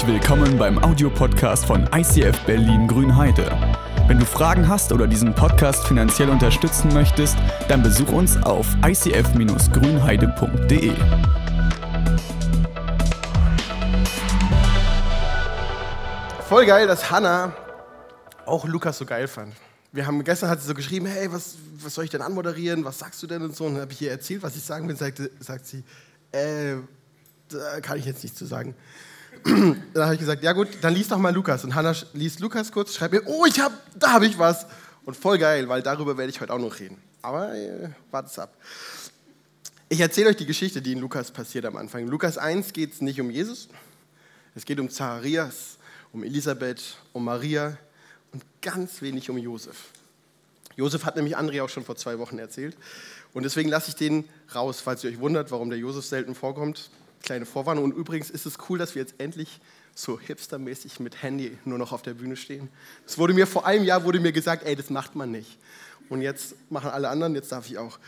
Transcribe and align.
Herzlich 0.00 0.22
willkommen 0.22 0.56
beim 0.56 0.82
Audiopodcast 0.82 1.66
von 1.66 1.86
ICF 1.94 2.46
Berlin 2.46 2.88
Grünheide. 2.88 3.50
Wenn 4.06 4.18
du 4.18 4.24
Fragen 4.24 4.66
hast 4.66 4.92
oder 4.92 5.06
diesen 5.06 5.34
Podcast 5.34 5.86
finanziell 5.86 6.30
unterstützen 6.30 6.90
möchtest, 6.94 7.36
dann 7.68 7.82
besuch 7.82 8.10
uns 8.10 8.38
auf 8.38 8.66
icf-grünheide.de. 8.82 10.94
Voll 16.48 16.64
geil, 16.64 16.86
dass 16.86 17.10
Hannah 17.10 17.52
auch 18.46 18.64
Lukas 18.64 18.96
so 18.96 19.04
geil 19.04 19.28
fand. 19.28 19.52
Wir 19.92 20.06
haben 20.06 20.24
gestern 20.24 20.48
hat 20.48 20.62
sie 20.62 20.66
so 20.66 20.72
geschrieben, 20.72 21.04
hey, 21.04 21.30
was, 21.30 21.56
was 21.74 21.94
soll 21.94 22.04
ich 22.04 22.10
denn 22.10 22.22
anmoderieren? 22.22 22.86
Was 22.86 23.00
sagst 23.00 23.22
du 23.22 23.26
denn 23.26 23.42
und 23.42 23.54
so? 23.54 23.66
Und 23.66 23.74
dann 23.74 23.82
habe 23.82 23.92
ich 23.92 24.00
ihr 24.00 24.10
erzählt, 24.10 24.42
was 24.42 24.56
ich 24.56 24.62
sagen 24.62 24.88
will. 24.88 24.96
Sagte, 24.96 25.30
sagt 25.40 25.66
sie, 25.66 25.84
äh, 26.32 26.76
da 27.50 27.82
kann 27.82 27.98
ich 27.98 28.06
jetzt 28.06 28.22
nichts 28.22 28.38
zu 28.38 28.46
sagen. 28.46 28.74
dann 29.44 30.04
habe 30.04 30.14
ich 30.14 30.20
gesagt, 30.20 30.42
ja 30.42 30.52
gut, 30.52 30.68
dann 30.82 30.94
lies 30.94 31.08
doch 31.08 31.18
mal 31.18 31.34
Lukas. 31.34 31.64
Und 31.64 31.74
Hannah 31.74 31.94
liest 32.12 32.40
Lukas 32.40 32.72
kurz, 32.72 32.94
schreibt 32.94 33.14
mir, 33.14 33.22
oh, 33.26 33.46
ich 33.46 33.60
hab, 33.60 33.72
da 33.98 34.12
habe 34.12 34.26
ich 34.26 34.38
was. 34.38 34.66
Und 35.04 35.16
voll 35.16 35.38
geil, 35.38 35.68
weil 35.68 35.82
darüber 35.82 36.16
werde 36.16 36.30
ich 36.30 36.40
heute 36.40 36.52
auch 36.52 36.58
noch 36.58 36.78
reden. 36.78 36.98
Aber 37.22 37.54
äh, 37.54 37.90
wartet's 38.10 38.38
ab. 38.38 38.54
Ich 39.88 40.00
erzähle 40.00 40.30
euch 40.30 40.36
die 40.36 40.46
Geschichte, 40.46 40.80
die 40.82 40.92
in 40.92 41.00
Lukas 41.00 41.30
passiert 41.30 41.64
am 41.64 41.76
Anfang. 41.76 42.02
In 42.02 42.08
Lukas 42.08 42.38
1 42.38 42.72
geht 42.72 42.92
es 42.92 43.00
nicht 43.00 43.20
um 43.20 43.30
Jesus, 43.30 43.68
es 44.54 44.64
geht 44.64 44.78
um 44.78 44.88
Zacharias, 44.88 45.78
um 46.12 46.22
Elisabeth, 46.22 46.96
um 47.12 47.24
Maria 47.24 47.76
und 48.32 48.44
ganz 48.62 49.02
wenig 49.02 49.30
um 49.30 49.38
Josef. 49.38 49.86
Josef 50.76 51.04
hat 51.04 51.16
nämlich 51.16 51.36
André 51.36 51.62
auch 51.62 51.68
schon 51.68 51.84
vor 51.84 51.96
zwei 51.96 52.18
Wochen 52.18 52.38
erzählt. 52.38 52.76
Und 53.32 53.42
deswegen 53.42 53.68
lasse 53.68 53.88
ich 53.88 53.96
den 53.96 54.28
raus, 54.54 54.80
falls 54.80 55.04
ihr 55.04 55.10
euch 55.10 55.18
wundert, 55.18 55.50
warum 55.50 55.70
der 55.70 55.78
Josef 55.78 56.04
selten 56.04 56.34
vorkommt 56.34 56.90
kleine 57.22 57.46
Vorwarnung. 57.46 57.84
Und 57.84 57.92
übrigens 57.92 58.30
ist 58.30 58.46
es 58.46 58.58
cool, 58.68 58.78
dass 58.78 58.94
wir 58.94 59.02
jetzt 59.02 59.14
endlich 59.18 59.60
so 59.94 60.18
hipstermäßig 60.18 61.00
mit 61.00 61.22
Handy 61.22 61.56
nur 61.64 61.78
noch 61.78 61.92
auf 61.92 62.02
der 62.02 62.14
Bühne 62.14 62.36
stehen. 62.36 62.68
Es 63.06 63.18
wurde 63.18 63.34
mir 63.34 63.46
vor 63.46 63.66
einem 63.66 63.84
Jahr 63.84 64.04
wurde 64.04 64.20
mir 64.20 64.32
gesagt, 64.32 64.64
ey, 64.64 64.76
das 64.76 64.90
macht 64.90 65.14
man 65.14 65.30
nicht. 65.30 65.58
Und 66.08 66.22
jetzt 66.22 66.54
machen 66.70 66.90
alle 66.90 67.08
anderen, 67.08 67.34
jetzt 67.34 67.52
darf 67.52 67.68
ich 67.68 67.78
auch. 67.78 67.98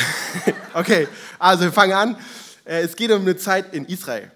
okay, 0.74 1.08
also 1.38 1.64
wir 1.64 1.72
fangen 1.72 1.92
an. 1.92 2.16
Äh, 2.64 2.80
es 2.80 2.96
geht 2.96 3.10
um 3.10 3.22
eine 3.22 3.36
Zeit 3.36 3.74
in 3.74 3.84
Israel. 3.84 4.30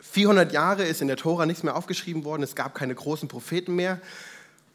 400 0.00 0.52
Jahre 0.52 0.84
ist 0.84 1.00
in 1.00 1.08
der 1.08 1.16
Tora 1.16 1.46
nichts 1.46 1.62
mehr 1.62 1.76
aufgeschrieben 1.76 2.24
worden. 2.24 2.42
Es 2.42 2.54
gab 2.54 2.74
keine 2.74 2.94
großen 2.94 3.28
Propheten 3.28 3.74
mehr. 3.74 4.00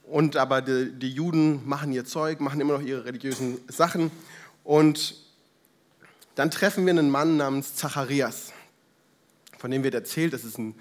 Und 0.04 0.38
aber 0.38 0.62
die, 0.62 0.92
die 0.94 1.12
Juden 1.12 1.68
machen 1.68 1.92
ihr 1.92 2.06
Zeug, 2.06 2.40
machen 2.40 2.62
immer 2.62 2.74
noch 2.74 2.82
ihre 2.82 3.06
religiösen 3.06 3.60
Sachen. 3.68 4.10
Und 4.64 5.16
dann 6.38 6.52
treffen 6.52 6.86
wir 6.86 6.92
einen 6.92 7.10
Mann 7.10 7.36
namens 7.36 7.76
Zacharias, 7.76 8.54
von 9.58 9.72
dem 9.72 9.84
wird 9.84 9.96
erzählt, 9.96 10.34
das 10.34 10.44
ist 10.44 10.60
ein, 10.60 10.76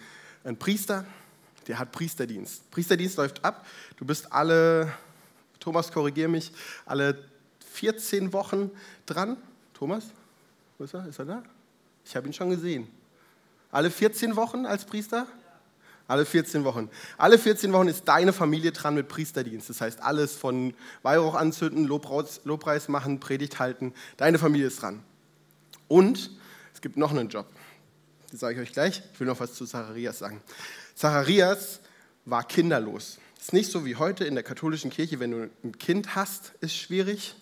ein 0.45 0.59
Priester, 0.59 1.07
der 1.67 1.79
hat 1.79 1.93
Priesterdienst. 1.93 2.71
Priesterdienst 2.71 3.17
läuft 3.17 3.43
ab, 3.43 3.67
du 3.97 4.05
bist 4.05 4.31
alle, 4.35 4.93
Thomas, 5.59 5.91
korrigier 5.91 6.29
mich, 6.29 6.53
alle 6.85 7.25
14 7.73 8.35
Wochen 8.35 8.71
dran. 9.07 9.39
Thomas, 9.73 10.05
wo 10.77 10.85
ist 10.85 10.93
er? 10.93 11.07
Ist 11.07 11.19
er 11.19 11.25
da? 11.25 11.43
Ich 12.05 12.15
habe 12.15 12.27
ihn 12.27 12.35
schon 12.35 12.51
gesehen. 12.51 12.87
Alle 13.73 13.91
14 13.91 14.37
Wochen 14.37 14.67
als 14.67 14.85
Priester? 14.85 15.27
Alle 16.07 16.27
14 16.27 16.65
Wochen. 16.65 16.91
Alle 17.17 17.39
14 17.39 17.73
Wochen 17.73 17.89
ist 17.89 18.05
deine 18.05 18.35
Familie 18.35 18.73
dran 18.73 18.95
mit 18.95 19.09
Priesterdienst. 19.09 19.71
Das 19.71 19.81
heißt, 19.81 20.03
alles 20.03 20.37
von 20.37 20.75
Weihrauch 21.03 21.35
anzünden, 21.35 21.87
Lobpreis, 21.87 22.43
Lobpreis 22.45 22.89
machen, 22.89 23.21
Predigt 23.21 23.59
halten. 23.59 23.95
Deine 24.19 24.39
Familie 24.39 24.67
ist 24.67 24.83
dran. 24.83 25.03
Und 25.89 26.31
es 26.75 26.81
gibt 26.81 26.97
noch 26.97 27.11
einen 27.11 27.29
Job. 27.29 27.47
Das 28.31 28.41
sage 28.41 28.55
ich 28.55 28.61
euch 28.69 28.73
gleich. 28.73 29.03
Ich 29.13 29.21
will 29.21 29.27
noch 29.27 29.41
was 29.41 29.55
zu 29.55 29.67
Zacharias 29.67 30.19
sagen. 30.19 30.43
Zacharias 30.95 31.81
war 32.25 32.45
kinderlos. 32.45 33.19
Es 33.37 33.45
ist 33.45 33.53
nicht 33.53 33.71
so 33.71 33.85
wie 33.85 33.97
heute 33.97 34.25
in 34.25 34.35
der 34.35 34.43
katholischen 34.43 34.91
Kirche, 34.91 35.21
wenn 35.21 35.31
du 35.31 35.51
ein 35.63 35.79
Kind 35.79 36.17
hast, 36.17 36.53
ist 36.61 36.75
schwierig, 36.75 37.37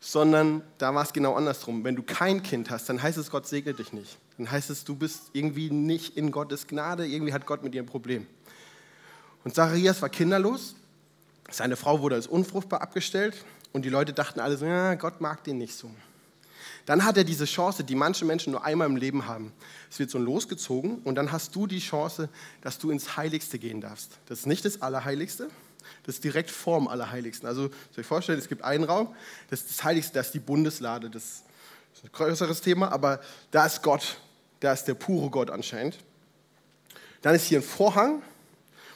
sondern 0.00 0.62
da 0.78 0.94
war 0.94 1.02
es 1.02 1.12
genau 1.12 1.34
andersrum. 1.34 1.84
Wenn 1.84 1.96
du 1.96 2.02
kein 2.02 2.42
Kind 2.42 2.70
hast, 2.70 2.88
dann 2.88 3.02
heißt 3.02 3.18
es, 3.18 3.30
Gott 3.30 3.46
segnet 3.46 3.78
dich 3.78 3.92
nicht. 3.92 4.18
Dann 4.38 4.50
heißt 4.50 4.70
es, 4.70 4.84
du 4.84 4.94
bist 4.94 5.30
irgendwie 5.32 5.70
nicht 5.70 6.16
in 6.16 6.30
Gottes 6.30 6.66
Gnade, 6.66 7.06
irgendwie 7.06 7.32
hat 7.32 7.46
Gott 7.46 7.62
mit 7.62 7.74
dir 7.74 7.82
ein 7.82 7.86
Problem. 7.86 8.26
Und 9.44 9.54
Zacharias 9.54 10.00
war 10.00 10.08
kinderlos. 10.08 10.76
Seine 11.50 11.76
Frau 11.76 12.00
wurde 12.00 12.14
als 12.14 12.26
unfruchtbar 12.26 12.80
abgestellt 12.80 13.44
und 13.72 13.84
die 13.84 13.88
Leute 13.88 14.12
dachten 14.12 14.40
alle 14.40 14.56
so, 14.56 14.66
ja, 14.66 14.94
Gott 14.94 15.20
mag 15.20 15.44
den 15.44 15.58
nicht 15.58 15.74
so 15.74 15.90
dann 16.88 17.04
hat 17.04 17.18
er 17.18 17.24
diese 17.24 17.44
Chance, 17.44 17.84
die 17.84 17.94
manche 17.94 18.24
Menschen 18.24 18.52
nur 18.52 18.64
einmal 18.64 18.86
im 18.86 18.96
Leben 18.96 19.26
haben. 19.26 19.52
Es 19.90 19.98
wird 19.98 20.08
so 20.08 20.16
losgezogen 20.16 21.02
und 21.04 21.16
dann 21.16 21.32
hast 21.32 21.54
du 21.54 21.66
die 21.66 21.80
Chance, 21.80 22.30
dass 22.62 22.78
du 22.78 22.90
ins 22.90 23.18
Heiligste 23.18 23.58
gehen 23.58 23.82
darfst. 23.82 24.12
Das 24.24 24.38
ist 24.38 24.46
nicht 24.46 24.64
das 24.64 24.80
Allerheiligste, 24.80 25.50
das 26.04 26.14
ist 26.14 26.24
direkt 26.24 26.50
vorm 26.50 26.88
Allerheiligsten. 26.88 27.46
Also, 27.46 27.64
soll 27.64 27.98
ich 27.98 28.06
vorstellen, 28.06 28.38
es 28.38 28.48
gibt 28.48 28.62
einen 28.62 28.84
Raum, 28.84 29.14
das 29.50 29.60
ist 29.60 29.68
das 29.68 29.84
Heiligste, 29.84 30.14
das 30.14 30.28
ist 30.28 30.32
die 30.32 30.38
Bundeslade, 30.38 31.10
das 31.10 31.42
ist 31.94 32.04
ein 32.04 32.10
größeres 32.10 32.62
Thema, 32.62 32.90
aber 32.90 33.20
da 33.50 33.66
ist 33.66 33.82
Gott, 33.82 34.16
da 34.60 34.72
ist 34.72 34.84
der 34.84 34.94
pure 34.94 35.28
Gott 35.28 35.50
anscheinend. 35.50 35.98
Dann 37.20 37.34
ist 37.34 37.44
hier 37.44 37.58
ein 37.58 37.64
Vorhang 37.64 38.22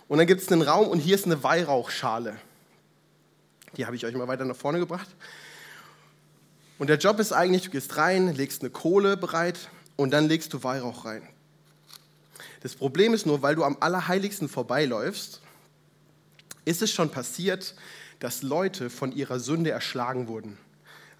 und 0.08 0.16
dann 0.16 0.26
gibt 0.26 0.40
es 0.40 0.50
einen 0.50 0.62
Raum 0.62 0.88
und 0.88 0.98
hier 0.98 1.14
ist 1.14 1.26
eine 1.26 1.42
Weihrauchschale. 1.42 2.38
Die 3.76 3.84
habe 3.84 3.96
ich 3.96 4.06
euch 4.06 4.14
mal 4.14 4.28
weiter 4.28 4.46
nach 4.46 4.56
vorne 4.56 4.78
gebracht. 4.78 5.08
Und 6.82 6.88
der 6.88 6.98
Job 6.98 7.20
ist 7.20 7.30
eigentlich, 7.30 7.62
du 7.62 7.70
gehst 7.70 7.96
rein, 7.96 8.34
legst 8.34 8.62
eine 8.62 8.70
Kohle 8.70 9.16
bereit 9.16 9.68
und 9.94 10.10
dann 10.10 10.26
legst 10.26 10.52
du 10.52 10.64
Weihrauch 10.64 11.04
rein. 11.04 11.22
Das 12.60 12.74
Problem 12.74 13.14
ist 13.14 13.24
nur, 13.24 13.40
weil 13.40 13.54
du 13.54 13.62
am 13.62 13.76
Allerheiligsten 13.78 14.48
vorbeiläufst, 14.48 15.40
ist 16.64 16.82
es 16.82 16.90
schon 16.90 17.08
passiert, 17.08 17.76
dass 18.18 18.42
Leute 18.42 18.90
von 18.90 19.12
ihrer 19.12 19.38
Sünde 19.38 19.70
erschlagen 19.70 20.26
wurden. 20.26 20.58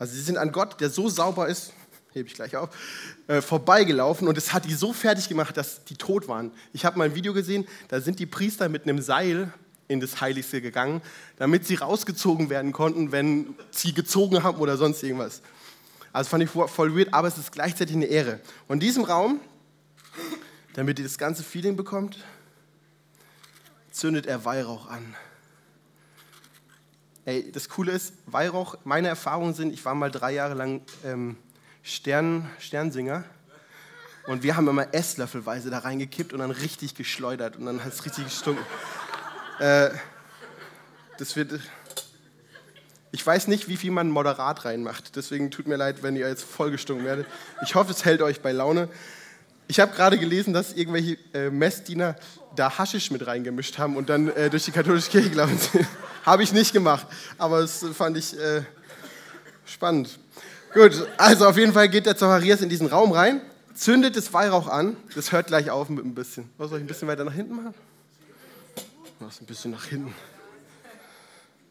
Also 0.00 0.14
sie 0.14 0.22
sind 0.22 0.36
an 0.36 0.50
Gott, 0.50 0.80
der 0.80 0.90
so 0.90 1.08
sauber 1.08 1.46
ist, 1.46 1.72
hebe 2.12 2.26
ich 2.26 2.34
gleich 2.34 2.56
auf, 2.56 2.70
äh, 3.28 3.40
vorbeigelaufen 3.40 4.26
und 4.26 4.36
es 4.36 4.52
hat 4.52 4.64
die 4.64 4.74
so 4.74 4.92
fertig 4.92 5.28
gemacht, 5.28 5.56
dass 5.56 5.84
die 5.84 5.94
tot 5.94 6.26
waren. 6.26 6.50
Ich 6.72 6.84
habe 6.84 6.98
mal 6.98 7.04
ein 7.04 7.14
Video 7.14 7.34
gesehen, 7.34 7.68
da 7.86 8.00
sind 8.00 8.18
die 8.18 8.26
Priester 8.26 8.68
mit 8.68 8.82
einem 8.82 9.00
Seil 9.00 9.52
in 9.92 10.00
das 10.00 10.20
Heiligste 10.20 10.60
gegangen, 10.60 11.02
damit 11.36 11.66
sie 11.66 11.76
rausgezogen 11.76 12.50
werden 12.50 12.72
konnten, 12.72 13.12
wenn 13.12 13.54
sie 13.70 13.94
gezogen 13.94 14.42
haben 14.42 14.58
oder 14.58 14.76
sonst 14.76 15.02
irgendwas. 15.02 15.42
Also 16.12 16.28
fand 16.28 16.44
ich 16.44 16.50
voll 16.50 16.96
weird, 16.96 17.14
aber 17.14 17.28
es 17.28 17.38
ist 17.38 17.52
gleichzeitig 17.52 17.96
eine 17.96 18.06
Ehre. 18.06 18.40
Und 18.68 18.76
in 18.76 18.80
diesem 18.80 19.04
Raum, 19.04 19.40
damit 20.74 20.98
ihr 20.98 21.04
das 21.04 21.18
ganze 21.18 21.42
Feeling 21.42 21.76
bekommt, 21.76 22.18
zündet 23.90 24.26
er 24.26 24.44
Weihrauch 24.44 24.88
an. 24.88 25.14
Ey, 27.24 27.52
das 27.52 27.68
Coole 27.68 27.92
ist, 27.92 28.14
Weihrauch, 28.26 28.76
meine 28.84 29.08
Erfahrungen 29.08 29.54
sind, 29.54 29.72
ich 29.72 29.84
war 29.84 29.94
mal 29.94 30.10
drei 30.10 30.32
Jahre 30.32 30.54
lang 30.54 30.82
ähm, 31.04 31.36
Stern, 31.82 32.50
Sternsinger 32.58 33.24
und 34.26 34.42
wir 34.42 34.56
haben 34.56 34.68
immer 34.68 34.92
Esslöffelweise 34.92 35.70
da 35.70 35.78
reingekippt 35.78 36.32
und 36.32 36.40
dann 36.40 36.50
richtig 36.50 36.94
geschleudert 36.94 37.56
und 37.56 37.66
dann 37.66 37.84
hat 37.84 37.92
es 37.92 38.04
richtig 38.04 38.24
gestunken. 38.24 38.64
Äh, 39.62 39.90
das 41.18 41.36
wird. 41.36 41.60
Ich 43.12 43.24
weiß 43.24 43.46
nicht, 43.46 43.68
wie 43.68 43.76
viel 43.76 43.92
man 43.92 44.10
moderat 44.10 44.64
reinmacht. 44.64 45.14
Deswegen 45.14 45.52
tut 45.52 45.68
mir 45.68 45.76
leid, 45.76 46.02
wenn 46.02 46.16
ihr 46.16 46.28
jetzt 46.28 46.42
vollgestunken 46.42 47.06
werdet. 47.06 47.26
Ich 47.62 47.76
hoffe, 47.76 47.92
es 47.92 48.04
hält 48.04 48.22
euch 48.22 48.40
bei 48.40 48.50
Laune. 48.50 48.88
Ich 49.68 49.78
habe 49.78 49.94
gerade 49.94 50.18
gelesen, 50.18 50.52
dass 50.52 50.72
irgendwelche 50.72 51.16
äh, 51.32 51.50
Messdiener 51.50 52.16
da 52.56 52.76
Haschisch 52.76 53.12
mit 53.12 53.24
reingemischt 53.24 53.78
haben 53.78 53.96
und 53.96 54.08
dann 54.08 54.30
äh, 54.30 54.50
durch 54.50 54.64
die 54.64 54.72
katholische 54.72 55.10
Kirche 55.10 55.30
gelaufen 55.30 55.56
sind. 55.58 55.86
habe 56.26 56.42
ich 56.42 56.52
nicht 56.52 56.72
gemacht, 56.72 57.06
aber 57.38 57.60
das 57.60 57.84
fand 57.94 58.16
ich 58.16 58.36
äh, 58.36 58.62
spannend. 59.64 60.18
Gut, 60.74 61.06
also 61.18 61.46
auf 61.46 61.56
jeden 61.56 61.72
Fall 61.72 61.88
geht 61.88 62.06
der 62.06 62.16
Zacharias 62.16 62.62
in 62.62 62.68
diesen 62.68 62.88
Raum 62.88 63.12
rein, 63.12 63.40
zündet 63.74 64.16
das 64.16 64.32
Weihrauch 64.32 64.66
an. 64.66 64.96
Das 65.14 65.30
hört 65.30 65.46
gleich 65.46 65.70
auf 65.70 65.88
mit 65.88 66.04
ein 66.04 66.14
bisschen. 66.14 66.50
Was 66.58 66.70
soll 66.70 66.78
ich 66.78 66.84
ein 66.84 66.88
bisschen 66.88 67.06
weiter 67.06 67.24
nach 67.24 67.34
hinten 67.34 67.54
machen? 67.54 67.74
Mach's 69.22 69.40
ein 69.40 69.46
bisschen 69.46 69.70
nach 69.70 69.84
hinten. 69.84 70.12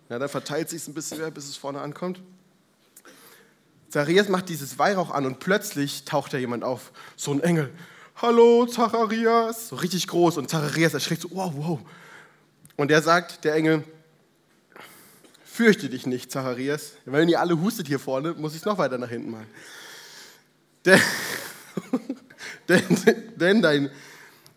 Ja, 0.08 0.18
dann 0.18 0.30
verteilt 0.30 0.70
sich 0.70 0.88
ein 0.88 0.94
bisschen 0.94 1.18
mehr, 1.18 1.32
bis 1.32 1.50
es 1.50 1.58
vorne 1.58 1.82
ankommt. 1.82 2.22
Zacharias 3.90 4.30
macht 4.30 4.48
dieses 4.48 4.80
Weihrauch 4.80 5.12
an 5.12 5.26
und 5.26 5.40
plötzlich 5.40 6.06
taucht 6.06 6.32
da 6.34 6.38
jemand 6.38 6.64
auf. 6.64 6.94
So 7.18 7.34
ein 7.34 7.42
Engel. 7.42 7.70
Hallo, 8.16 8.66
Zacharias. 8.68 9.68
So 9.68 9.76
richtig 9.76 10.08
groß. 10.08 10.38
Und 10.38 10.50
Zacharias 10.50 10.94
erschreckt 10.94 11.24
so, 11.24 11.32
wow, 11.32 11.52
wow. 11.54 11.80
Und 12.78 12.90
er 12.90 13.02
sagt, 13.02 13.44
der 13.44 13.56
Engel, 13.56 13.84
fürchte 15.44 15.90
dich 15.90 16.06
nicht, 16.06 16.32
Zacharias. 16.32 16.94
Wenn 17.04 17.28
ihr 17.28 17.42
alle 17.42 17.60
hustet 17.60 17.88
hier 17.88 18.00
vorne, 18.00 18.34
muss 18.34 18.54
ich 18.54 18.60
es 18.60 18.66
noch 18.66 18.78
weiter 18.78 18.98
nach 18.98 19.10
hinten 19.10 19.32
machen. 19.32 19.48
Denn, 22.70 22.86
denn, 23.06 23.38
denn 23.38 23.62
dein 23.62 23.92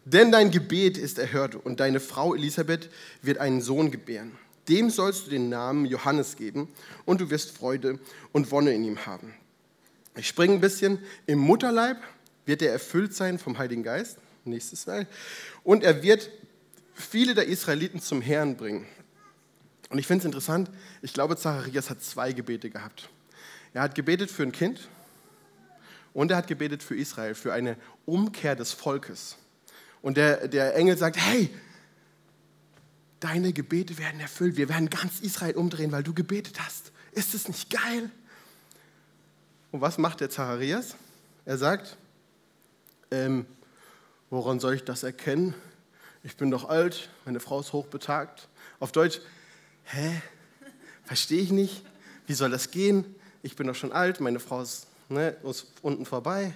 denn 0.04 0.32
dein 0.32 0.50
Gebet 0.50 0.98
ist 0.98 1.18
erhört 1.18 1.54
und 1.54 1.80
deine 1.80 2.00
Frau 2.00 2.34
Elisabeth 2.34 2.90
wird 3.22 3.38
einen 3.38 3.60
Sohn 3.60 3.90
gebären. 3.90 4.32
Dem 4.68 4.90
sollst 4.90 5.26
du 5.26 5.30
den 5.30 5.48
Namen 5.48 5.86
Johannes 5.86 6.36
geben 6.36 6.68
und 7.04 7.20
du 7.20 7.30
wirst 7.30 7.56
Freude 7.56 7.98
und 8.32 8.50
Wonne 8.50 8.72
in 8.72 8.84
ihm 8.84 9.06
haben. 9.06 9.34
Ich 10.16 10.28
springe 10.28 10.54
ein 10.54 10.60
bisschen. 10.60 10.98
Im 11.26 11.38
Mutterleib 11.38 11.98
wird 12.46 12.62
er 12.62 12.72
erfüllt 12.72 13.14
sein 13.14 13.38
vom 13.38 13.58
Heiligen 13.58 13.82
Geist. 13.82 14.18
nächstes 14.44 14.82
Slide. 14.82 15.06
Und 15.62 15.82
er 15.82 16.02
wird 16.02 16.30
viele 16.94 17.34
der 17.34 17.46
Israeliten 17.46 18.00
zum 18.00 18.20
Herrn 18.20 18.56
bringen. 18.56 18.86
Und 19.90 19.98
ich 19.98 20.06
finde 20.06 20.20
es 20.20 20.26
interessant, 20.26 20.70
ich 21.02 21.12
glaube, 21.12 21.36
Zacharias 21.36 21.90
hat 21.90 22.02
zwei 22.02 22.32
Gebete 22.32 22.70
gehabt. 22.70 23.08
Er 23.72 23.82
hat 23.82 23.94
gebetet 23.94 24.30
für 24.30 24.42
ein 24.42 24.52
Kind 24.52 24.88
und 26.12 26.30
er 26.30 26.36
hat 26.36 26.46
gebetet 26.46 26.82
für 26.82 26.96
Israel, 26.96 27.34
für 27.34 27.52
eine 27.52 27.76
Umkehr 28.06 28.54
des 28.54 28.72
Volkes. 28.72 29.36
Und 30.04 30.18
der, 30.18 30.48
der 30.48 30.76
Engel 30.76 30.98
sagt, 30.98 31.16
hey, 31.16 31.48
deine 33.20 33.54
Gebete 33.54 33.96
werden 33.96 34.20
erfüllt. 34.20 34.58
Wir 34.58 34.68
werden 34.68 34.90
ganz 34.90 35.20
Israel 35.20 35.56
umdrehen, 35.56 35.92
weil 35.92 36.02
du 36.02 36.12
gebetet 36.12 36.60
hast. 36.60 36.92
Ist 37.12 37.32
es 37.32 37.48
nicht 37.48 37.70
geil? 37.70 38.10
Und 39.72 39.80
was 39.80 39.96
macht 39.96 40.20
der 40.20 40.28
Zacharias? 40.28 40.94
Er 41.46 41.56
sagt, 41.56 41.96
ähm, 43.10 43.46
woran 44.28 44.60
soll 44.60 44.74
ich 44.74 44.84
das 44.84 45.04
erkennen? 45.04 45.54
Ich 46.22 46.36
bin 46.36 46.50
doch 46.50 46.68
alt, 46.68 47.08
meine 47.24 47.40
Frau 47.40 47.60
ist 47.60 47.72
hochbetagt. 47.72 48.50
Auf 48.80 48.92
Deutsch, 48.92 49.22
hä? 49.84 50.20
Verstehe 51.04 51.40
ich 51.40 51.50
nicht. 51.50 51.82
Wie 52.26 52.34
soll 52.34 52.50
das 52.50 52.70
gehen? 52.70 53.06
Ich 53.42 53.56
bin 53.56 53.66
doch 53.66 53.74
schon 53.74 53.92
alt, 53.92 54.20
meine 54.20 54.38
Frau 54.38 54.60
ist, 54.60 54.86
ne, 55.08 55.30
ist 55.48 55.66
unten 55.80 56.04
vorbei. 56.04 56.52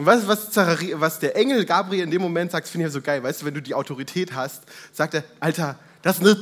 Und 0.00 0.06
was, 0.06 0.26
was, 0.26 0.56
was, 0.56 1.18
der 1.18 1.36
Engel 1.36 1.66
Gabriel 1.66 2.04
in 2.04 2.10
dem 2.10 2.22
Moment 2.22 2.52
sagt, 2.52 2.66
finde 2.66 2.86
ich 2.86 2.92
so 2.94 3.02
geil. 3.02 3.22
Weißt 3.22 3.42
du, 3.42 3.44
wenn 3.44 3.52
du 3.52 3.60
die 3.60 3.74
Autorität 3.74 4.34
hast, 4.34 4.62
sagt 4.94 5.12
er, 5.12 5.24
Alter, 5.40 5.78
das 6.00 6.20
ist 6.20 6.22
eine, 6.22 6.36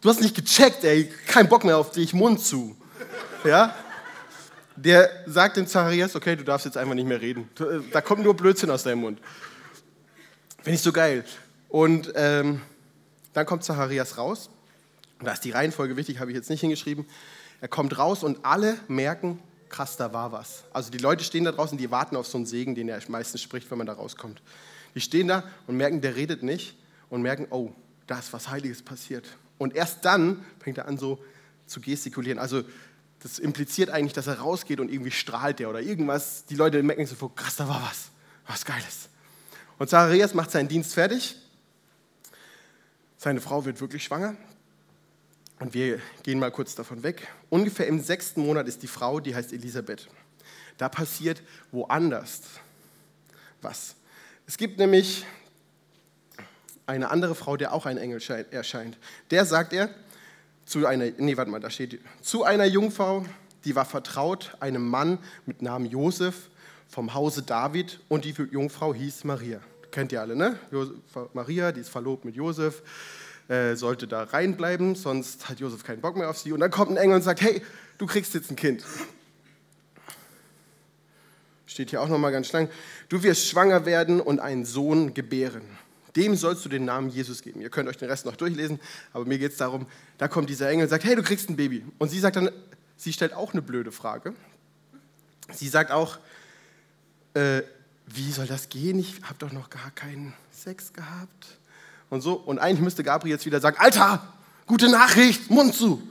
du 0.00 0.08
hast 0.08 0.20
nicht 0.20 0.34
gecheckt, 0.34 0.82
ey, 0.82 1.08
kein 1.28 1.48
Bock 1.48 1.62
mehr 1.62 1.78
auf 1.78 1.92
dich, 1.92 2.12
Mund 2.14 2.40
zu. 2.40 2.74
Ja? 3.44 3.76
Der 4.74 5.08
sagt 5.24 5.56
dem 5.56 5.68
Zacharias, 5.68 6.16
okay, 6.16 6.34
du 6.34 6.42
darfst 6.42 6.66
jetzt 6.66 6.76
einfach 6.76 6.94
nicht 6.96 7.06
mehr 7.06 7.20
reden. 7.20 7.48
Äh, 7.60 7.78
da 7.92 8.00
kommt 8.00 8.24
nur 8.24 8.34
Blödsinn 8.34 8.70
aus 8.70 8.82
deinem 8.82 9.02
Mund. 9.02 9.20
Finde 10.56 10.74
ich 10.74 10.82
so 10.82 10.90
geil. 10.90 11.24
Und 11.68 12.12
ähm, 12.16 12.60
dann 13.34 13.46
kommt 13.46 13.62
Zacharias 13.62 14.18
raus. 14.18 14.50
Und 15.20 15.26
da 15.26 15.32
ist 15.32 15.44
die 15.44 15.52
Reihenfolge 15.52 15.96
wichtig, 15.96 16.18
habe 16.18 16.32
ich 16.32 16.36
jetzt 16.36 16.50
nicht 16.50 16.62
hingeschrieben. 16.62 17.06
Er 17.60 17.68
kommt 17.68 17.96
raus 17.98 18.24
und 18.24 18.44
alle 18.44 18.76
merken, 18.88 19.38
krass, 19.74 19.96
da 19.96 20.12
war 20.12 20.30
was. 20.30 20.62
Also 20.72 20.90
die 20.92 20.98
Leute 20.98 21.24
stehen 21.24 21.42
da 21.42 21.50
draußen, 21.50 21.76
die 21.76 21.90
warten 21.90 22.14
auf 22.14 22.28
so 22.28 22.38
einen 22.38 22.46
Segen, 22.46 22.76
den 22.76 22.88
er 22.88 23.00
meistens 23.08 23.42
spricht, 23.42 23.68
wenn 23.72 23.78
man 23.78 23.88
da 23.88 23.94
rauskommt. 23.94 24.40
Die 24.94 25.00
stehen 25.00 25.26
da 25.26 25.42
und 25.66 25.76
merken, 25.76 26.00
der 26.00 26.14
redet 26.14 26.44
nicht 26.44 26.76
und 27.10 27.22
merken, 27.22 27.48
oh, 27.50 27.72
da 28.06 28.20
ist 28.20 28.32
was 28.32 28.50
Heiliges 28.50 28.82
passiert. 28.82 29.26
Und 29.58 29.74
erst 29.74 30.04
dann 30.04 30.44
fängt 30.60 30.78
er 30.78 30.86
an 30.86 30.96
so 30.96 31.18
zu 31.66 31.80
gestikulieren. 31.80 32.38
Also 32.38 32.62
das 33.18 33.40
impliziert 33.40 33.90
eigentlich, 33.90 34.12
dass 34.12 34.28
er 34.28 34.38
rausgeht 34.38 34.78
und 34.78 34.92
irgendwie 34.92 35.10
strahlt 35.10 35.58
der 35.58 35.70
oder 35.70 35.80
irgendwas. 35.80 36.44
Die 36.44 36.54
Leute 36.54 36.80
merken 36.84 37.04
so, 37.06 37.28
krass, 37.30 37.56
da 37.56 37.66
war 37.66 37.82
was, 37.82 38.10
was 38.46 38.64
Geiles. 38.64 39.08
Und 39.78 39.90
Zacharias 39.90 40.34
macht 40.34 40.52
seinen 40.52 40.68
Dienst 40.68 40.94
fertig. 40.94 41.34
Seine 43.16 43.40
Frau 43.40 43.64
wird 43.64 43.80
wirklich 43.80 44.04
schwanger. 44.04 44.36
Und 45.60 45.74
wir 45.74 46.00
gehen 46.22 46.38
mal 46.38 46.50
kurz 46.50 46.74
davon 46.74 47.02
weg. 47.02 47.28
Ungefähr 47.48 47.86
im 47.86 48.00
sechsten 48.00 48.42
Monat 48.42 48.66
ist 48.66 48.82
die 48.82 48.88
Frau, 48.88 49.20
die 49.20 49.34
heißt 49.34 49.52
Elisabeth. 49.52 50.08
Da 50.78 50.88
passiert 50.88 51.42
woanders 51.70 52.42
was. 53.62 53.94
Es 54.46 54.56
gibt 54.56 54.78
nämlich 54.78 55.24
eine 56.86 57.10
andere 57.10 57.34
Frau, 57.34 57.56
der 57.56 57.72
auch 57.72 57.86
ein 57.86 57.96
Engel 57.96 58.20
erscheint. 58.50 58.98
Der 59.30 59.46
sagt 59.46 59.72
er 59.72 59.88
zu 60.66 60.84
einer, 60.86 61.10
nee, 61.18 61.36
warte 61.36 61.50
mal, 61.50 61.60
da 61.60 61.70
steht, 61.70 62.00
zu 62.20 62.44
einer 62.44 62.64
Jungfrau, 62.64 63.24
die 63.64 63.74
war 63.74 63.84
vertraut, 63.84 64.56
einem 64.60 64.86
Mann 64.86 65.18
mit 65.46 65.62
Namen 65.62 65.86
Josef 65.86 66.50
vom 66.88 67.14
Hause 67.14 67.42
David 67.42 68.00
und 68.08 68.24
die 68.24 68.34
Jungfrau 68.50 68.92
hieß 68.92 69.24
Maria. 69.24 69.60
Kennt 69.90 70.12
ihr 70.12 70.20
alle, 70.20 70.36
ne? 70.36 70.58
Maria, 71.32 71.72
die 71.72 71.80
ist 71.80 71.88
verlobt 71.88 72.24
mit 72.24 72.34
Josef 72.34 72.82
äh, 73.48 73.76
sollte 73.76 74.06
da 74.06 74.22
reinbleiben, 74.22 74.94
sonst 74.94 75.48
hat 75.48 75.60
Josef 75.60 75.84
keinen 75.84 76.00
Bock 76.00 76.16
mehr 76.16 76.30
auf 76.30 76.38
sie. 76.38 76.52
Und 76.52 76.60
dann 76.60 76.70
kommt 76.70 76.90
ein 76.92 76.96
Engel 76.96 77.16
und 77.16 77.22
sagt, 77.22 77.42
hey, 77.42 77.62
du 77.98 78.06
kriegst 78.06 78.34
jetzt 78.34 78.50
ein 78.50 78.56
Kind. 78.56 78.82
Steht 81.66 81.90
hier 81.90 82.00
auch 82.00 82.08
nochmal 82.08 82.32
ganz 82.32 82.52
lang. 82.52 82.70
Du 83.08 83.22
wirst 83.22 83.46
schwanger 83.46 83.84
werden 83.84 84.20
und 84.20 84.40
einen 84.40 84.64
Sohn 84.64 85.12
gebären. 85.12 85.62
Dem 86.16 86.36
sollst 86.36 86.64
du 86.64 86.68
den 86.68 86.84
Namen 86.84 87.10
Jesus 87.10 87.42
geben. 87.42 87.60
Ihr 87.60 87.70
könnt 87.70 87.88
euch 87.88 87.96
den 87.96 88.08
Rest 88.08 88.24
noch 88.24 88.36
durchlesen, 88.36 88.80
aber 89.12 89.24
mir 89.24 89.38
geht 89.38 89.52
es 89.52 89.58
darum, 89.58 89.86
da 90.16 90.28
kommt 90.28 90.48
dieser 90.48 90.70
Engel 90.70 90.84
und 90.84 90.90
sagt, 90.90 91.04
hey, 91.04 91.16
du 91.16 91.22
kriegst 91.22 91.50
ein 91.50 91.56
Baby. 91.56 91.84
Und 91.98 92.10
sie 92.10 92.20
sagt 92.20 92.36
dann, 92.36 92.50
sie 92.96 93.12
stellt 93.12 93.32
auch 93.32 93.52
eine 93.52 93.62
blöde 93.62 93.90
Frage. 93.90 94.32
Sie 95.52 95.68
sagt 95.68 95.90
auch, 95.90 96.18
äh, 97.34 97.62
wie 98.06 98.30
soll 98.30 98.46
das 98.46 98.68
gehen? 98.68 98.98
Ich 98.98 99.20
habe 99.22 99.34
doch 99.38 99.52
noch 99.52 99.68
gar 99.70 99.90
keinen 99.90 100.32
Sex 100.52 100.92
gehabt 100.92 101.58
und 102.10 102.20
so. 102.20 102.34
Und 102.34 102.58
eigentlich 102.58 102.80
müsste 102.80 103.02
Gabriel 103.02 103.34
jetzt 103.34 103.46
wieder 103.46 103.60
sagen, 103.60 103.76
Alter, 103.78 104.22
gute 104.66 104.88
Nachricht, 104.90 105.50
Mund 105.50 105.74
zu. 105.74 106.02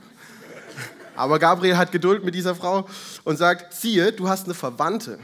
Aber 1.16 1.38
Gabriel 1.38 1.76
hat 1.76 1.92
Geduld 1.92 2.24
mit 2.24 2.34
dieser 2.34 2.54
Frau 2.54 2.88
und 3.24 3.36
sagt, 3.36 3.72
siehe, 3.72 4.12
du 4.12 4.28
hast 4.28 4.44
eine 4.46 4.54
Verwandte, 4.54 5.18